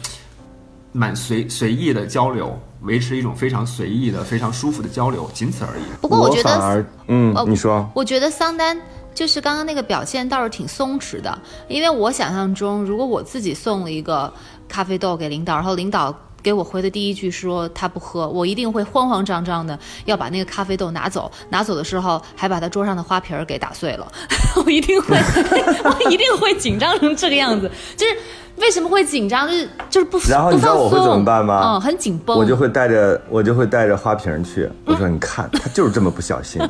[0.92, 5.84] 蛮随随意的交流，维持一种非常随意的、非常舒服的交流，仅此而已。
[6.02, 8.80] 不过我觉得，嗯呃，你说，我觉得桑丹
[9.14, 14.32] 就是刚刚那个表现倒是挺松弛的，因为我想象中，如果我自己送了一个
[14.68, 16.16] 咖啡豆给领导，然后领导。
[16.44, 24.12] 给我回的第一句说他不喝，我一定会慌慌张张的要把那个咖啡豆拿走，拿走的时候还把他桌上的花瓶儿给打碎了，
[24.66, 25.16] 我一定会，
[25.84, 27.70] 我一定会紧张成这个样子。
[27.96, 28.16] 就是
[28.58, 29.48] 为什么会紧张？
[29.48, 32.38] 就是就是不然后你知道我会怎么松办吗嗯，很紧绷。
[32.38, 36.62] 我就会带着我就会带着花瓶去，我说你看他就是这么不小心，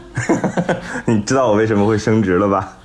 [1.06, 2.78] 你知道我为什么会升职了吧？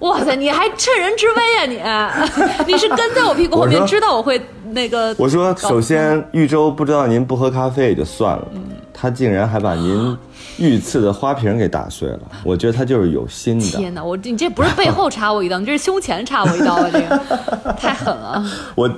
[0.00, 2.24] 哇塞，你还趁人之危啊
[2.66, 2.72] 你！
[2.72, 5.14] 你是跟在我屁股后面，知道我会那个。
[5.18, 8.48] 我说首先豫州不知道您不喝咖啡也就算了，
[9.00, 10.16] 他竟然还把您
[10.58, 13.78] 御赐的花瓶给打碎了，我觉得他就是有心的。
[13.78, 16.90] 天哪，我你这不是背后插我一刀，你这是胸前插我一刀啊！
[16.92, 18.44] 这个太狠了。
[18.74, 18.90] 我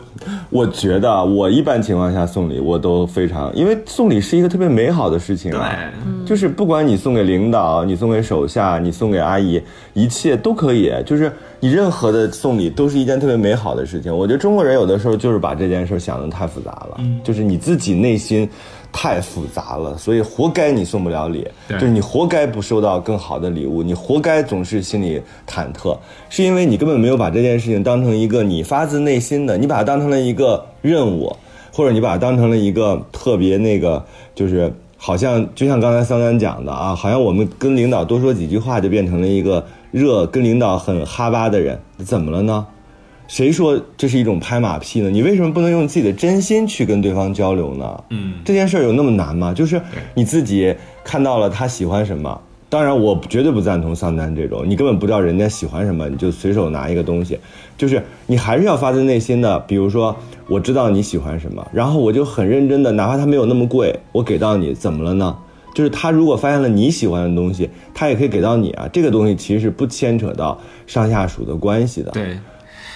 [0.49, 5.71] 我觉得啊我一般情况下送礼我都非常，因为送礼是一个特别美好的事情啊。
[5.71, 9.61] 对，就是不管你送给领导，你送给手下，你送给阿姨，
[9.93, 10.91] 一切都可以。
[11.05, 14.17] 就是你任何的送礼都是一件特别美好的事情。
[14.17, 18.49] 我觉得中国人有的时候就是把这件事想的太复杂了，就是你自己内心
[18.93, 25.97] 太复杂了，所以活该你送不了礼，对就是你活该不收到更好的礼物，你活该总是心里忐忑，
[26.29, 31.37] 是因为你根本没有把这件事情当成一个你发自内心的，你把它当成了一个任务。
[31.73, 42.67] 或者你把它当成了一个特别那个，就是好像就像刚才桑丹讲的啊，好像我们跟领导多说几句话就变成了一个热跟领导很哈巴的人，怎么了呢？
[43.31, 45.09] 谁说这是一种拍马屁呢？
[45.09, 48.03] 你为什么不能用自己的真心去跟对方交流呢？
[48.11, 49.55] 嗯，这件事儿有那么难吗？
[49.55, 49.81] 就是
[50.15, 52.41] 你自己看到了他喜欢什么。
[52.69, 57.39] 当然，我绝对不赞同桑丹这种，你根本不知道人家喜欢什么，你就随手拿一个东西，
[57.79, 59.61] 就是你还是要发自内心的。
[59.61, 60.17] 比如说，
[60.49, 65.37] 我知道你喜欢什么，然后我就很认真的，哪怕它没有那么贵，我给到你，怎么了呢？
[65.73, 68.89] 就是他如果发现了你喜欢的东西，他也可以给到你啊。
[68.93, 72.11] 这个东西其实是不牵扯到上下属的关系的。
[72.11, 72.37] 对，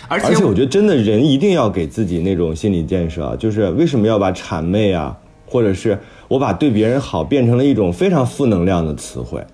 [0.08, 9.44] 而且而且我觉得真的人一定要给自己那种心理建设啊，就是为什么要把谄媚啊，或者是我把对别人好变成了一种非常负能量的词汇，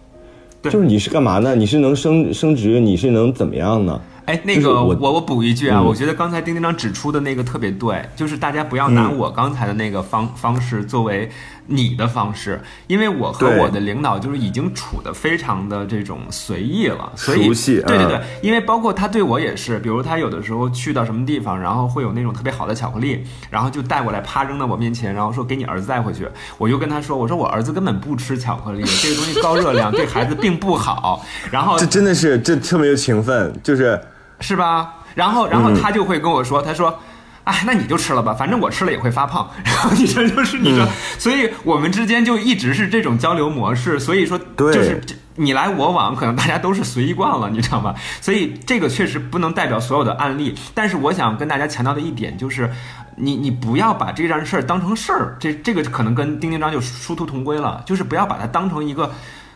[0.62, 1.54] 对就是你是干嘛呢？
[1.54, 2.80] 你是能升升职？
[2.80, 4.00] 你是能怎么样呢？
[4.26, 11.28] 哎，那个我我我补一句啊，嗯我觉得刚才丁丁长指出的那个特别对，就是大家不要拿嗯我刚才的那个方、方式作为
[11.70, 26.28] 你的方式，因为我和我的领导就是已经处的非常的这种随意了，所以熟悉嗯对对对，因为包括他对我也是，比如他有的时候去到什么地方，然后会有那种特别好的巧克力，然后就带过来啪扔到我面前，然后说给你儿子带回去，
[26.58, 34.00] 我就跟他说，我说我儿子根本不吃巧克力，这个东西高热量， 对孩子并不好，然后这真的是这特别有情分，就是
[34.40, 34.94] 是吧？
[35.14, 36.98] 然后，然后嗯他就会跟我说，他说。
[37.44, 39.50] 哎，那你就吃了吧，反正我吃了也会发胖。
[39.64, 40.88] 然后你这就是你说，嗯
[41.18, 43.98] 所以我们之间就一直是这种交流模式。
[43.98, 45.00] 所以说，对就是
[45.36, 47.94] 你来我往，可能大家都是随意惯了，你知道吗？
[48.20, 50.54] 所以这个确实不能代表所有的案例。
[50.74, 52.70] 但是我想跟大家强调的一点就是，
[53.16, 59.10] 你你不要把这件事儿当成事儿，这这个可能跟丁丁章就殊途同归了，就是不要把它当成一个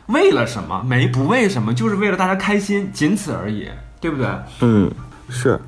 [0.07, 3.69] 为了什么没不为什么，就是为了大家开心，仅此而已，
[4.01, 4.27] 对不对？
[4.61, 4.91] 嗯，
[5.29, 5.61] 是。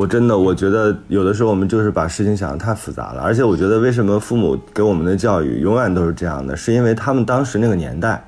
[0.00, 8.24] 我真的，我觉得有的时候我们就是把事情想得太复杂了，而且我觉得为什么父母给我们的教育永远都是这样的，是因为他们当时那个年代，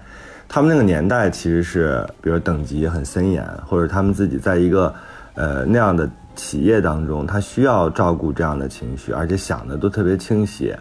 [0.46, 4.94] 他们那个年代其实是，比如等级很森严，或者他们自己在一个，
[5.32, 6.06] 呃那样的
[6.36, 10.74] 企业当中，他需要照顾这样的情绪，而且想的都特别清晰，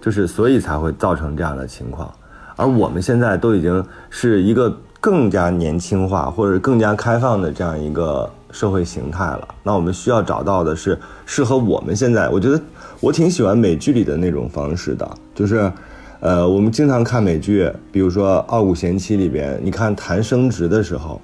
[0.00, 2.14] 就是所以才会造成这样的情况，
[2.54, 8.30] 而我们现在都已经是一个更加年轻化或者更加开放的这样一个。
[8.58, 12.28] 社会形态了，那我们需要找到的是适合我们现在。
[12.28, 12.60] 我觉得
[12.98, 15.72] 我挺喜欢美剧里的那种方式的，就是，
[16.18, 21.20] 呃，我们经常看美剧，比如说《傲骨贤妻》里边，你看谈升职的时候，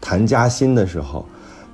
[0.00, 1.24] 谈加薪的时候，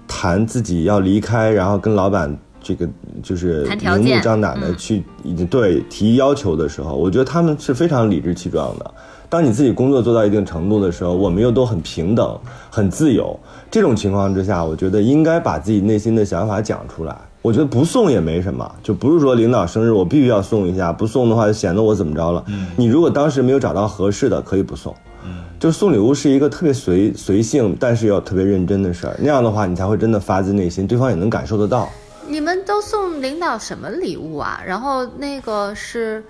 [0.06, 2.86] 谈自己要离开，然后跟老板这个
[3.22, 5.02] 就是明目张胆的去
[5.48, 8.94] 对提要求的时候，我觉得他们是非常理直气壮的。
[9.30, 12.38] 当你自己工作做到一定程度的时候，我们又都很平等、
[12.70, 13.38] 很自由。
[13.70, 17.14] 这种情况之下，我觉得应该把自己内心的想法讲出来。
[17.42, 22.42] 我觉得不送也没什么，就不是说领导生日我必须要送一下，不送的话就显得我怎么着了。
[22.76, 24.94] 你如果当时没有找到合适的，可以不送。
[25.24, 29.16] 嗯就送礼物是一个特别随随性，但是要特别认真的事儿。
[29.18, 31.88] 那样的话，你才会真的发自内心，对方也能感受得到。
[32.26, 34.60] 你们都送领导什么礼物啊？
[34.66, 36.24] 然后那个是，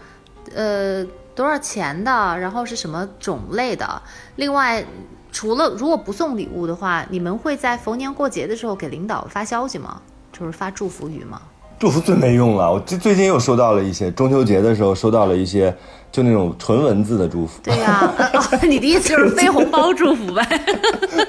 [0.54, 1.06] 呃。
[1.38, 2.36] 多少钱的？
[2.36, 4.02] 然后是什么种类的？
[4.34, 4.84] 另外，
[5.30, 10.02] 除了如果不送礼物的话，你们会在逢年过节的时候给领导发消息吗？
[10.32, 11.40] 就是发祝福语吗？
[11.78, 12.72] 祝福最没用了。
[12.72, 15.72] 我最最近又收到了一些，中秋节的时候收到了一些，
[16.10, 17.60] 就那种纯文字的祝福。
[17.62, 18.12] 对呀，
[18.68, 20.42] 你的意思就是飞红包祝福呗？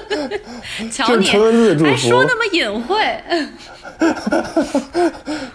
[0.90, 1.38] 瞧你还
[1.96, 2.96] 说那么隐晦。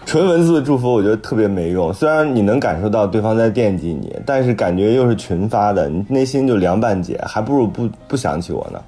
[0.04, 1.92] 纯文字的祝福， 我觉得特别没用。
[1.92, 8.80] 虽然你能感受到对方在惦记你，但是感觉又是群发的，你内心就凉半截，还不如不不想起我呢。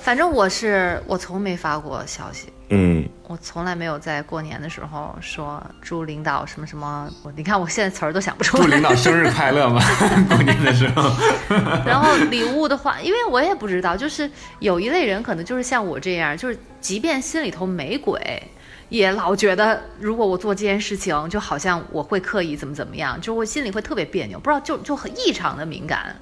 [0.00, 7.06] 反正我是我从没发过消息，嗯，我从来没有在过年的时候说祝领导什么什么。
[7.22, 8.62] 我你看我现在词儿都想不出来。
[8.64, 9.78] 祝领导生日快乐嘛，
[10.30, 11.02] 过年的时候。
[11.84, 18.42] 然后礼物的话，因为我也不知道，就是有一类人可能就是像我这样，就是即便心里头没鬼。
[18.88, 26.16] 也老觉得，如果我做这件事情，就好像我会刻意怎么怎么样，就我心里会特别别扭，不知道就就很异常的敏感。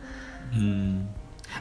[0.53, 1.07] 嗯。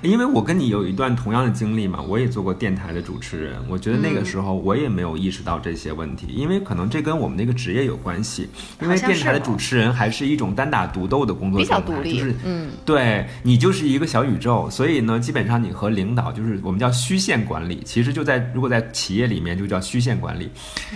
[0.01, 8.49] 因为我跟你有一段同样的经历嘛，我也做过电台的主持人，我觉得那个时候我也没有意识到这些问题，因为可能这跟我们那个职业有关系。
[8.81, 20.49] 因为电台的主持人还是一种单打独斗的工作状态，就是嗯，对你就是一个小宇宙，所以呢，基本上你和领导就是我们叫虚线管理，其实就在如果在企业里面就叫虚线管理，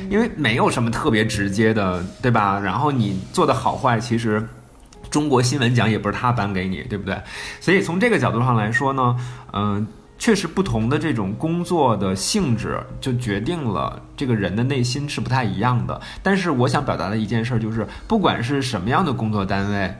[0.09, 2.59] 因为没有什么特别直接的，对吧？
[2.59, 4.47] 然后你做的好坏其实。
[5.13, 7.15] 中国新闻奖也不是他颁给你，对不对？
[7.61, 9.15] 所以从这个角度上来说呢，
[9.51, 9.85] 嗯，
[10.17, 16.01] 确实不同的这种工作的性质就决定了这个人的内心是不太一样的。
[16.23, 19.95] 但是我想表达的一件事就是，不管是什么样的工作单位，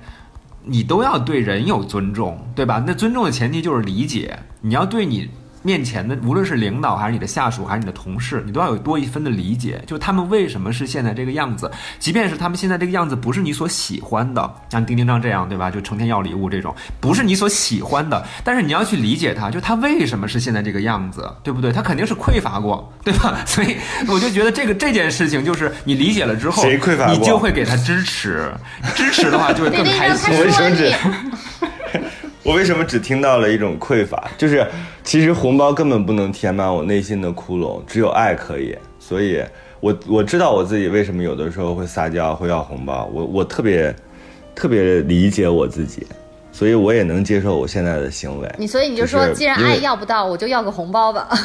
[0.63, 2.83] 你都要对人有尊重，对吧？
[2.83, 5.29] 那尊重的前提就是理解，你要对你。
[5.63, 15.71] 面前的无论是领导还是你的下属还是你的同事，你都要有多一分的理解，就他们为什么是现在这个样子，即便是他们现在这个样子不是你所喜欢的，像丁丁章这样，对吧？
[15.71, 21.71] 就成天要礼物这种，不是你所喜欢的，但是你要去理解他，就他为什么是现在这个样子，对不对？
[21.71, 23.39] 他肯定是匮乏过，对吧？
[23.45, 28.51] 所以我就觉得这个这件事情就是你理解了之后，谁匮乏你就会给他支持，
[28.95, 30.37] 支持的话就会更开心。
[30.39, 30.75] 为什么
[32.43, 34.29] 我为什么只听到了一种匮乏？
[34.37, 34.67] 就是
[35.03, 38.77] 其实红包根本不能填满我内心的窟窿，只有爱可以。
[38.99, 39.41] 所以，
[39.79, 43.09] 我我知道我自己为什么有的时候会撒娇，会要红包。
[43.13, 43.95] 我我特别
[44.53, 46.05] 特别理解我自己，
[46.51, 48.55] 所以我也能接受我现在的行为。
[48.57, 51.29] 你所以你就说，既然爱要不到，我就要个红包吧。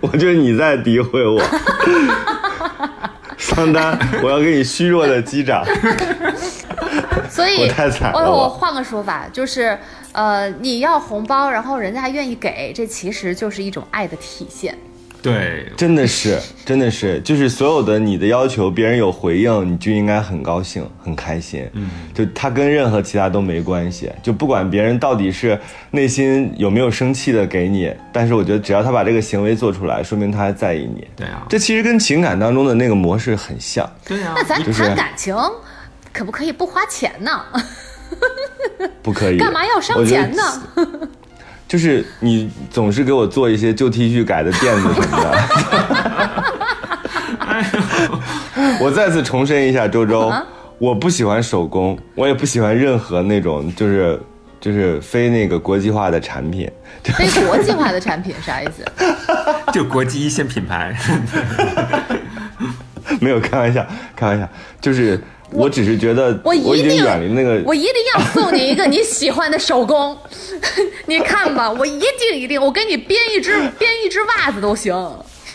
[0.00, 1.42] 我觉得你在诋毁我。
[3.36, 5.64] 桑丹，我要给你虚弱的击掌。
[7.30, 8.30] 所以，我太惨了。
[8.30, 9.78] 我换个说法，就是，
[10.12, 14.76] 呃，你要红包，然后人家还愿意给，这其实就是一种爱的体现。
[15.22, 21.66] 对，真的是，真的是，就是所有的你的要求，别人有回应，你就应该很高兴、很开心。
[21.72, 25.58] 嗯，就他跟任何其他都没关系，就不管别人到底是
[25.92, 31.08] 内心有没有生气的给你，但是我觉得只要他把这个行为做出来，说明他还在意你。
[31.16, 33.90] 对啊，这其实跟情感当中的那个模式很像。
[34.04, 35.34] 对啊，那咱谈感情。
[36.14, 37.44] 可不可以不花钱呢？
[39.02, 40.42] 不可以，干嘛要伤钱呢？
[41.66, 46.44] 就是你总是给我做一些旧 T 恤改的垫子什么的。
[48.80, 50.46] 我再次重申一下，周周，啊
[50.78, 54.20] 我不喜欢手工，我也不喜欢任何那种就是
[54.60, 56.70] 就是非那个国际化的产品。
[57.02, 58.84] 非国际化的产品啥意思？
[59.72, 60.96] 就国际一线品牌，
[63.20, 63.84] 没有开玩笑，
[64.14, 64.48] 开玩笑，
[64.80, 65.20] 就是
[65.52, 70.16] 我只是觉得我一定已经远离那个我一定要送你一个你喜欢的手工，
[71.06, 74.94] 你看吧，我一定一定，我给你编一只编一只袜子都行。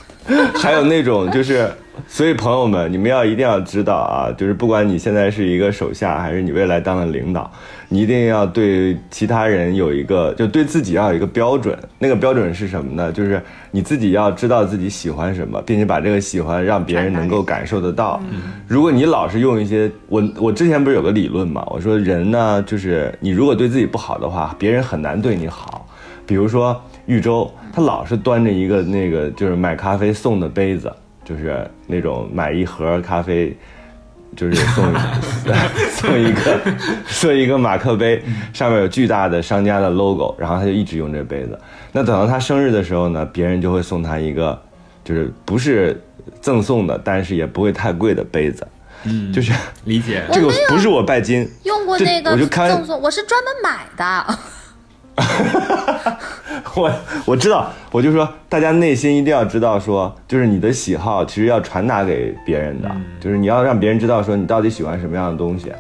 [0.55, 1.69] 还有那种就是，
[2.07, 7.51] 所以朋友们，你们要一定要知道啊，就是不管你现在是一个手下，还是你未来当了领导，
[7.87, 11.77] 你一定要对其他人有一个，就对自己要有一个标准。
[11.97, 13.11] 那个标准是什么呢？
[13.11, 13.41] 就是
[13.71, 18.21] 你自己要知道自己喜欢什么，并且把这个喜欢让别人能够感受得到。
[18.67, 25.85] 如果你老是用一些，我我之前不是有个理论嘛，我说人呢，就是你如果对自己不好的话，别人很难对你好。
[26.25, 30.91] 比如说玉州，他老是端着一个那个就是买咖啡送的杯子，
[31.29, 33.55] 就是那种买一盒咖啡，
[34.35, 34.83] 就是送
[35.93, 36.59] 送一个
[37.05, 38.19] 送一个马克杯，
[38.51, 41.59] 上面有巨大的商家的 logo，然后他就一直用这杯子。
[41.91, 44.59] 那等到他生日的时候呢，别人就会送他一个，
[45.03, 46.01] 就是不是
[46.41, 48.67] 赠送的，但是也不会太贵的杯子。
[49.03, 49.53] 嗯，就是
[49.85, 50.23] 理解。
[50.33, 54.39] 这个不是我拜金，用过那个我就看赠送，我是专门买的。
[56.75, 56.91] 我
[57.25, 62.89] 我知道，我就说大家内心一定要知道说，就是你的喜好其实要传达给别人的，
[63.19, 65.71] 就是你要让别人知道说你到底喜欢什么样的东西，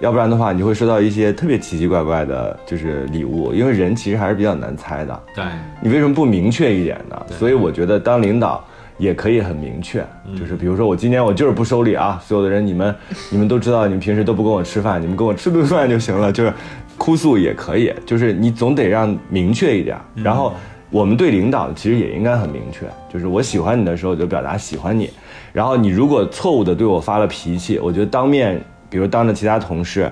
[0.00, 5.22] 要不然的话你会收到一些特别奇奇怪怪的，就是礼物，因为人其实还是比较难猜的。
[5.34, 5.44] 对，
[5.82, 7.20] 你为什么不明确一点呢？
[7.36, 8.64] 所以我觉得当领导
[8.98, 10.04] 也可以很明确，
[10.36, 12.94] 就是比如说我今天我就是不收礼啊，所有的人你们
[13.30, 16.52] 你们都知道，你们平时都不跟我吃饭，你们跟我吃顿饭就行了，就是
[16.96, 19.96] 哭诉也可以，就是你总得让明确一点。
[20.16, 20.52] 然后
[20.90, 25.10] 我们对领导其实也应该很明确，就是我喜欢你的时候就表达喜欢你，
[25.52, 30.10] 然后你如果错误的对我发了脾气，我觉得当面，比如当着其他同事，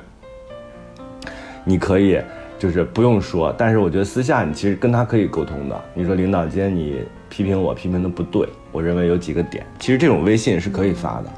[1.65, 2.21] 你可以
[2.59, 5.85] 就是不用说，但是我觉得私下你其实跟他可以沟通的。
[5.93, 11.31] 你说领导今天你批评我，批评的不对，我认为有几个点，其实这种微信是可以发的，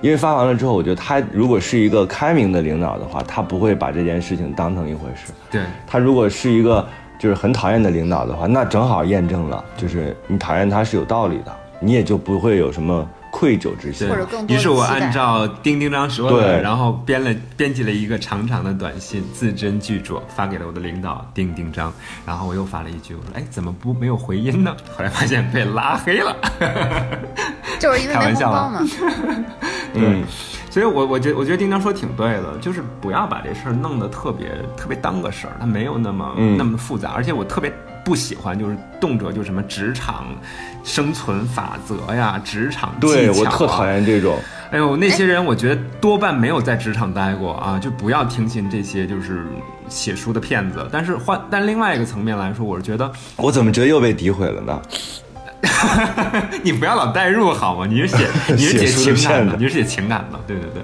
[0.00, 5.30] 因为发完了之后，我觉得他如果是一个开明的领导的话，他不会把这件事情当成一回事。
[5.50, 6.82] 对，他如果是一个
[7.18, 13.06] 就是很讨厌的领导的话，那正好验证了，就是你讨厌他是有道理的，你也就不会有什么
[13.36, 14.10] 愧疚之心对。
[14.10, 21.92] 或者更多的于是我按照丁丁章说的，对然后编了编辑了一个长长的短信，字斟句酌发给了我的领导丁丁章。
[22.24, 26.34] 然后我又发了一句，我说：“哎，怎么不没有回音呢？” 后来发现被拉黑了。
[27.78, 28.80] 就是因为没红开玩笑包嘛。
[29.98, 30.24] 嗯，
[30.70, 37.12] 所以我我觉得我觉得丁章说挺对的，就是不要把这事儿弄得特别特别当个事儿，它没有那么、嗯那么复杂。
[37.12, 37.72] 而且我特别
[38.04, 40.26] 不喜欢就是动辄就什么职场
[40.86, 44.38] 生存法则呀、职场技巧、啊、对我特讨厌这种。
[44.70, 49.44] 哎呦，那些人我觉得多半没有在职场待过啊，就不要听信这些就是
[49.88, 50.88] 写书的骗子。
[50.90, 54.80] 但是换但另外一个层面来说，我是觉得我怎么觉得又被诋毁了呢？
[56.62, 57.86] 你不要老代入好吗？
[57.86, 60.82] 你是写 你是写情感的，你是写情感的，对对对，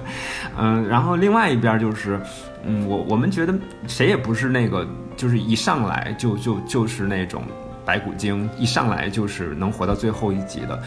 [0.57, 2.19] 嗯、然后另外一边就是，
[2.65, 3.53] 嗯，我我们觉得
[3.87, 4.85] 谁也不是那个，
[5.15, 7.43] 就是一上来就就就是那种
[7.85, 10.81] 白骨精，一上来就是能活到最后一集的。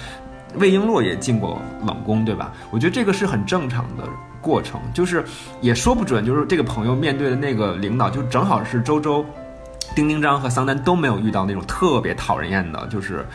[0.59, 2.53] 魏璎珞也进过冷宫，对吧？
[2.70, 4.05] 我觉得这个是很正常的
[4.40, 5.22] 过程，就是
[5.61, 9.24] 也说不准，就是这个朋友面对的那个领导，就正好是周周、
[9.94, 13.26] 丁丁章和桑丹都没有遇到那种特别讨人厌的，就是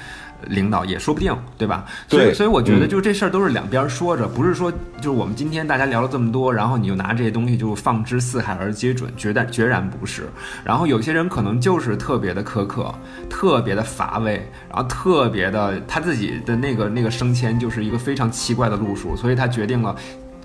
[0.48, 1.86] 领导也说不定，对吧？
[2.08, 10.30] 所以对所以我觉得嗯就是这事儿都是两边说着，不是说就是我们今天大家聊了这么多，然后你就拿这些东西就放之四海而皆准，绝但决然不是。
[10.64, 12.94] 然后有些人可能就是特别的苛刻，
[13.30, 19.96] 特别的乏味，然后特别的他自己的那个那个升迁就是一个非常奇怪的路数，所以他决定了。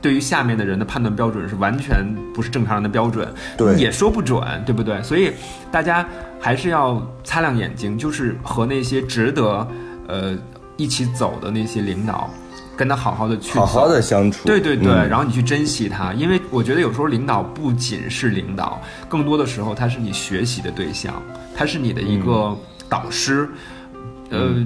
[0.03, 3.27] 对于下面的人的判断标准是完全不是正常人的标准，
[3.57, 5.03] 对也说不准，对不对？
[5.03, 5.33] 所以
[5.73, 6.07] 大家
[6.39, 9.67] 还是要擦亮眼睛，就是和那些值得
[10.09, 10.37] 呃
[10.77, 12.31] 一起走的那些领导，
[12.77, 14.47] 跟他好好的去好好的相处。
[14.47, 15.09] 对对对，嗯。
[15.09, 21.15] 然后你去珍惜他，因为我觉得有时候领导不仅是领导，更多的时候他是你学习的对象，
[21.57, 22.57] 他是你的一个
[22.89, 23.49] 导师。
[24.29, 24.57] 呃，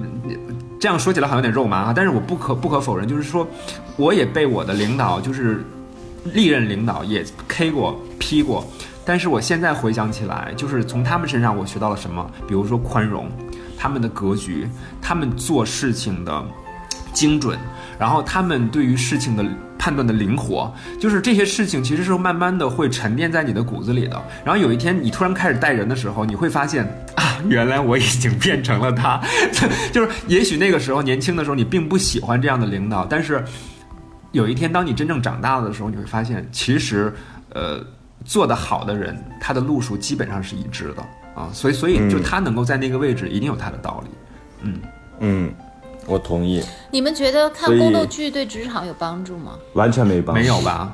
[0.80, 3.46] 这样说起来好像有点肉麻啊，但是我不可不可否认，就是说，
[3.98, 5.62] 我也被我的领导就是
[6.32, 8.66] 历任领导也 K 过、批过，
[9.04, 13.30] 但是我现在回想起来，就是从他们身上我学到了什么，比如说宽容，
[13.80, 14.68] 他们的格局，
[15.00, 16.44] 他们做事情的
[17.14, 17.58] 精准，
[17.98, 19.42] 然后他们对于事情的
[19.78, 20.70] 判断的灵活，
[21.00, 24.22] 就是这些事情其实是慢慢的会沉淀在你的骨子里的。
[24.44, 26.84] 然后有一天你突然开始带人的时候，你会发现
[27.16, 29.18] 啊，原来我已经变成了他。
[29.90, 33.42] 就是也许那个时候年轻的时候你并不喜欢这样的领导，但是
[34.32, 37.10] 有一天当你真正长大了的时候，你会发现其实
[37.54, 37.82] 呃
[38.26, 41.02] 做得好的人，他的路数基本上是一致的
[41.34, 41.48] 啊。
[41.52, 44.10] 所以所以就他能够在那个位置，一定有他的道理。
[44.62, 44.80] 嗯
[45.20, 45.54] 嗯，
[46.06, 49.52] 我同意，你们觉得看宫斗剧对职场有帮助吗？
[49.74, 50.40] 完全没帮助。
[50.40, 50.92] 没有吧？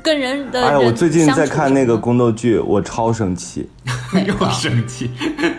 [0.00, 3.68] 跟人的哎呀，我最近在看那个宫斗剧，我超生气，
[4.26, 5.10] 又生气。《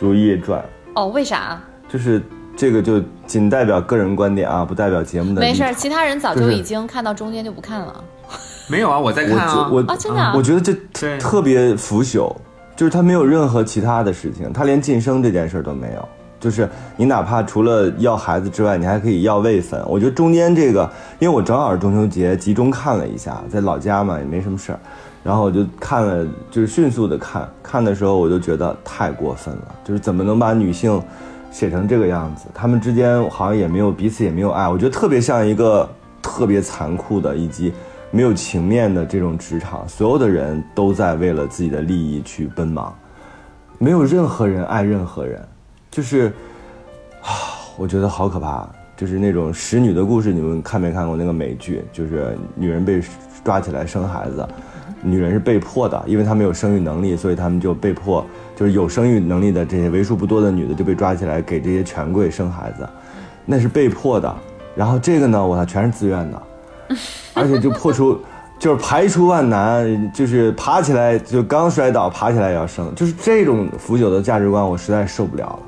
[0.00, 0.64] 如懿传
[0.94, 1.60] 哦，为啥？》
[1.92, 2.22] 就是
[2.56, 5.40] 这个就仅代表个人观点啊，不代表节目的。
[5.40, 8.02] 没事儿，其他人早就就是已经看到中间就不看了。
[8.68, 9.68] 没有啊，我在看啊。
[9.70, 10.60] 我啊，真的、啊我觉得
[10.92, 12.34] 这特别腐朽，
[12.78, 16.08] 就是他没有任何其他的事情，他连晋升这件事儿都没有。
[16.38, 19.82] 就是你哪怕除了要孩子之外，你还可以要位分。
[19.88, 24.78] 我觉得中间这个，因为我正好是中秋节集中看了一下，在老家嘛也没什么事儿，
[25.24, 27.48] 然后我就看了，就是迅速的看。
[27.60, 31.02] 看的时候我就觉得太过分了，就是怎么能把女性
[31.50, 32.46] 写成这个样子？
[32.54, 35.88] 他们之间好像也没有彼此也没有爱，我觉得特别像一个
[36.22, 37.72] 特别残酷的以及
[38.10, 42.96] 没有情面的这种职场，所有的人都在为了自己的利益去奔忙，
[43.78, 45.40] 没有任何人爱任何人，
[45.90, 46.32] 就是
[47.22, 47.28] 啊，
[47.76, 48.68] 我觉得好可怕。
[48.96, 51.84] 就是那种使女的故事，你们看没看过那个美剧？
[51.92, 53.00] 就是女人被
[53.44, 54.44] 抓起来生孩子，
[55.00, 62.88] 女人是被迫的，因为她没有生育能力，所以她们就被迫，就是有生育能力的这些为数不多的女的就被抓起来给这些权贵生孩子，
[63.46, 64.34] 那是被迫的。
[64.74, 66.42] 然后这个呢，我操，全是自愿的，
[67.34, 68.18] 而且就破除，
[68.58, 75.58] 就是排除万难，就是爬起来就刚摔倒，爬起来也要生，就是这种腐朽的价值观，我实在受不了了。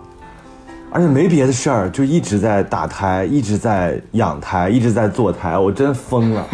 [0.93, 6.45] 而且没别的事儿，就一直在打胎，一直在养胎，一直在坐胎，我真疯了。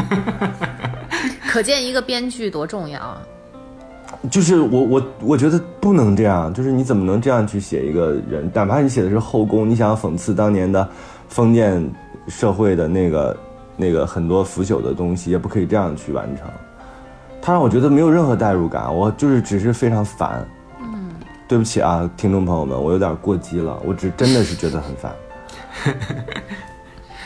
[1.48, 3.22] 可见一个编剧多重要啊！
[4.30, 8.50] 就是我我我觉得不能这样，就是你怎么能这样去写一个人？
[8.52, 10.86] 哪怕你写的是后宫，你想要讽刺当年的
[11.28, 11.82] 封建
[12.28, 13.34] 社会的那个
[13.76, 16.46] 那个很多腐朽的东西，也不可以这样去完成。
[17.40, 20.44] 他让我觉得没有任何代入感，我就是只是非常烦。
[20.80, 21.14] 嗯，
[21.46, 25.12] 对不起啊，听众朋友们，我有点过激了，我只真的是觉得很烦。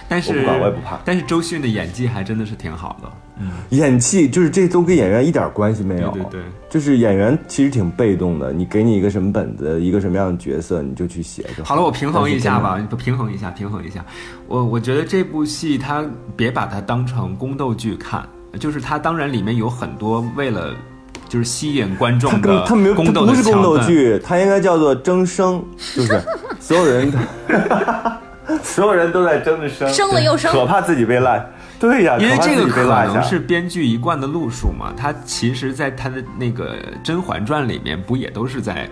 [0.09, 3.09] 但是我不管我也不怕但是周迅的演技还真的是挺好的。
[3.70, 14.05] 演技就是这都跟演员一点关系没有，对对对就是演员其实挺被动的，你给你一个什么本子，一个什么样的角色，你就去写就好了，我平衡一下吧平衡一下，平衡一下。
[14.47, 16.05] 我我觉得这部戏它
[16.36, 18.28] 别把它当成宫斗剧看，
[18.59, 20.74] 就是它当然里面有很多为了
[21.28, 25.64] 就是吸引观众他的跟他没有，宫斗不是宫斗剧，它应该叫做争生，
[25.95, 26.20] 就是
[26.59, 27.12] 所有人，
[28.62, 31.41] 所有人都在争着生，生了又生可 怕自己被落。
[31.81, 38.87] 对呀，因为这个可能是编剧一贯的路数嘛，他其实，在他的那个《甄嬛传》里面，不也都是在，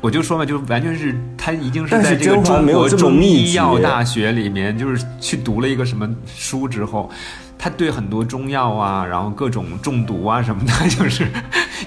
[0.00, 7.10] 我就说嘛，就完全是他一定是在这个中国中医药大学里面，就是去读了一个什么书之后，
[7.58, 11.26] 他对很多中药啊，然后各种中毒啊什么的， 就是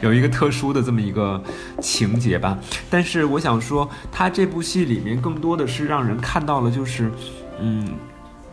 [0.01, 1.41] 有一个特殊的这么一个
[1.79, 2.59] 情节吧。
[2.89, 7.09] 但是我想说，他这部戏里面更多的是让人看到了，就是，
[7.61, 7.87] 嗯。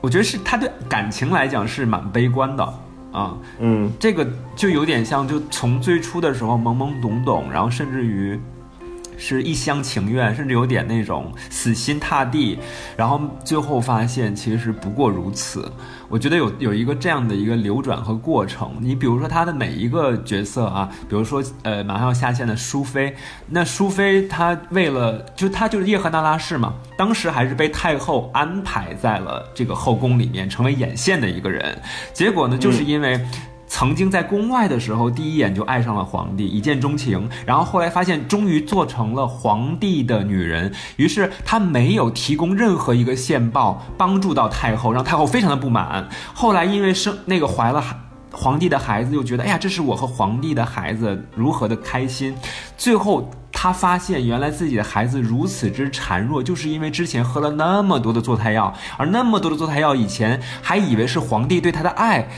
[0.03, 2.65] 我觉得是他对感情来讲是蛮悲观的
[3.13, 4.27] 啊，嗯，这个
[4.57, 8.39] 就有点像，就从最初的时候懵懵懂懂，然后甚至于
[9.17, 12.59] 是一厢情愿，甚至有点那种死心塌地，
[12.97, 15.71] 然后最后发现其实不过如此。
[16.09, 18.77] 我觉得有有一个这样的一个流转和过程。
[18.81, 23.15] 你比如说他的每一个角色啊，比如说呃马上要下线的淑妃，
[23.49, 31.81] 那淑妃她为了就她就是叶赫那拉氏嘛，当时还是被太后安排在了这个后宫里面，成为眼线的一个人。
[32.13, 33.19] 结果呢，就是因为。
[33.67, 37.29] 曾经在宫外的时候，第一眼就爱上了皇帝，一见钟情。
[37.47, 40.73] 然后后来发现，终于做成了皇帝的女人。
[40.97, 46.07] 于是她没有提供任何一个线报帮助到太后，让太后非常的不满。
[46.35, 47.83] 后来因为生那个怀了
[48.31, 52.35] 皇帝的孩子，又觉得哎呀，这是我和皇帝的孩子如何的开心。
[52.77, 62.29] 最后她发现，原来自己的孩子如此之孱弱，就是因为之前喝了那么多的坐胎药，而那么多的坐胎药以前还以为是皇帝对她的爱。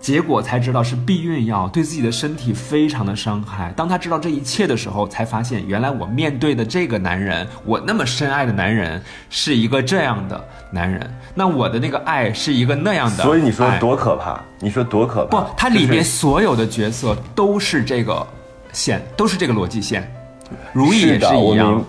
[0.00, 3.70] 结果才知道是避孕药，对自己的身体非常的伤害。
[3.76, 11.08] 当他知道这一切的时候，才发现原来我面对的这个男人，我那么深爱的男人，是一个这样的男人。
[11.34, 13.22] 那我的那个爱是一个那样的。
[13.22, 14.40] 所以你说多可怕？
[14.58, 15.40] 你说多可怕？
[15.40, 18.26] 不，它里面所有的角色都是这个
[18.72, 20.10] 线，都是这个逻辑线。
[20.72, 21.84] 如意也是一样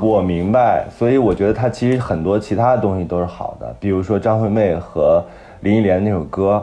[0.00, 5.24] 我明白，所以我觉得他其实很多其他的东西都是好的，比如说张惠妹和
[5.60, 6.62] 林忆莲那首歌，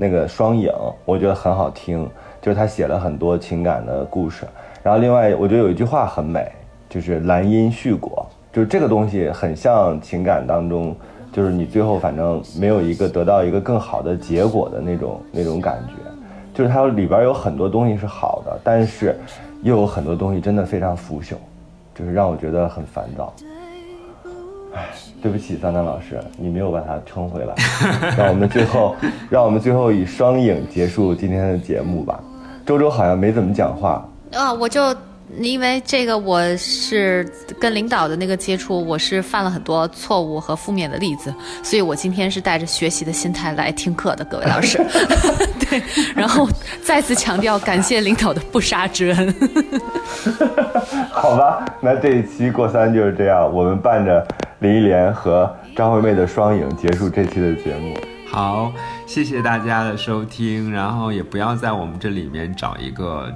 [0.00, 0.70] 那个《双影》，
[1.04, 2.08] 我觉得很好听，
[2.40, 4.46] 就是他写了很多情感的故事。
[4.80, 6.48] 然后另外，我觉得有一句话很美，
[6.88, 10.94] 就是“兰因絮果”，就是这个东西很像情感当中，
[11.32, 15.94] 就是你最后反正没有一个得到一个更好的结果的那种那种感觉。
[16.54, 19.18] 就是它里边有很多东西是好的，但是
[19.62, 21.34] 又有很多东西真的非常腐朽，
[21.92, 23.32] 就是让我觉得很烦躁。
[24.74, 24.88] 唉，
[25.22, 27.54] 对不起，桑丹老师，你没有把它撑回来。
[28.16, 28.94] 让我们最后，
[29.30, 32.20] 让我们最后以双影结束今天的节目吧。
[32.66, 34.94] 周周好像没怎么讲话，啊，我就
[35.36, 44.78] 因为这个，我是跟领导的那个接触，我是犯了很多错误和负面的例子，所以我今天是带着学习的心态来听课的，各位老师。
[45.68, 45.82] 对，
[46.14, 46.48] 然后
[46.82, 49.34] 再次强调感谢领导的不杀之恩。
[51.12, 54.26] 好吧，那这一期过三就是这样，我们伴着
[54.60, 57.94] 林忆莲和张惠妹的双影结束这期的节目。
[58.30, 58.72] 好，
[59.06, 63.32] 谢谢大家的收听，然后也不要在我们这里面找一个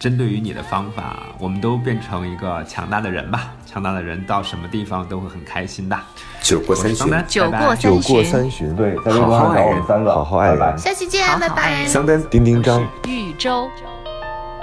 [0.00, 5.98] 针对于你的方法，我们都变成一个强大的人吧，强大的人到什么地方都会很开心的。
[6.40, 11.86] 酒过三巡，酒过酒过三巡对，在微博上找我们三个，好好爱人下期见，拜拜
[12.30, 13.68] 丁丁张豫州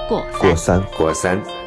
[0.10, 0.82] 过过三。
[0.82, 0.84] 三。
[0.98, 1.67] 过三。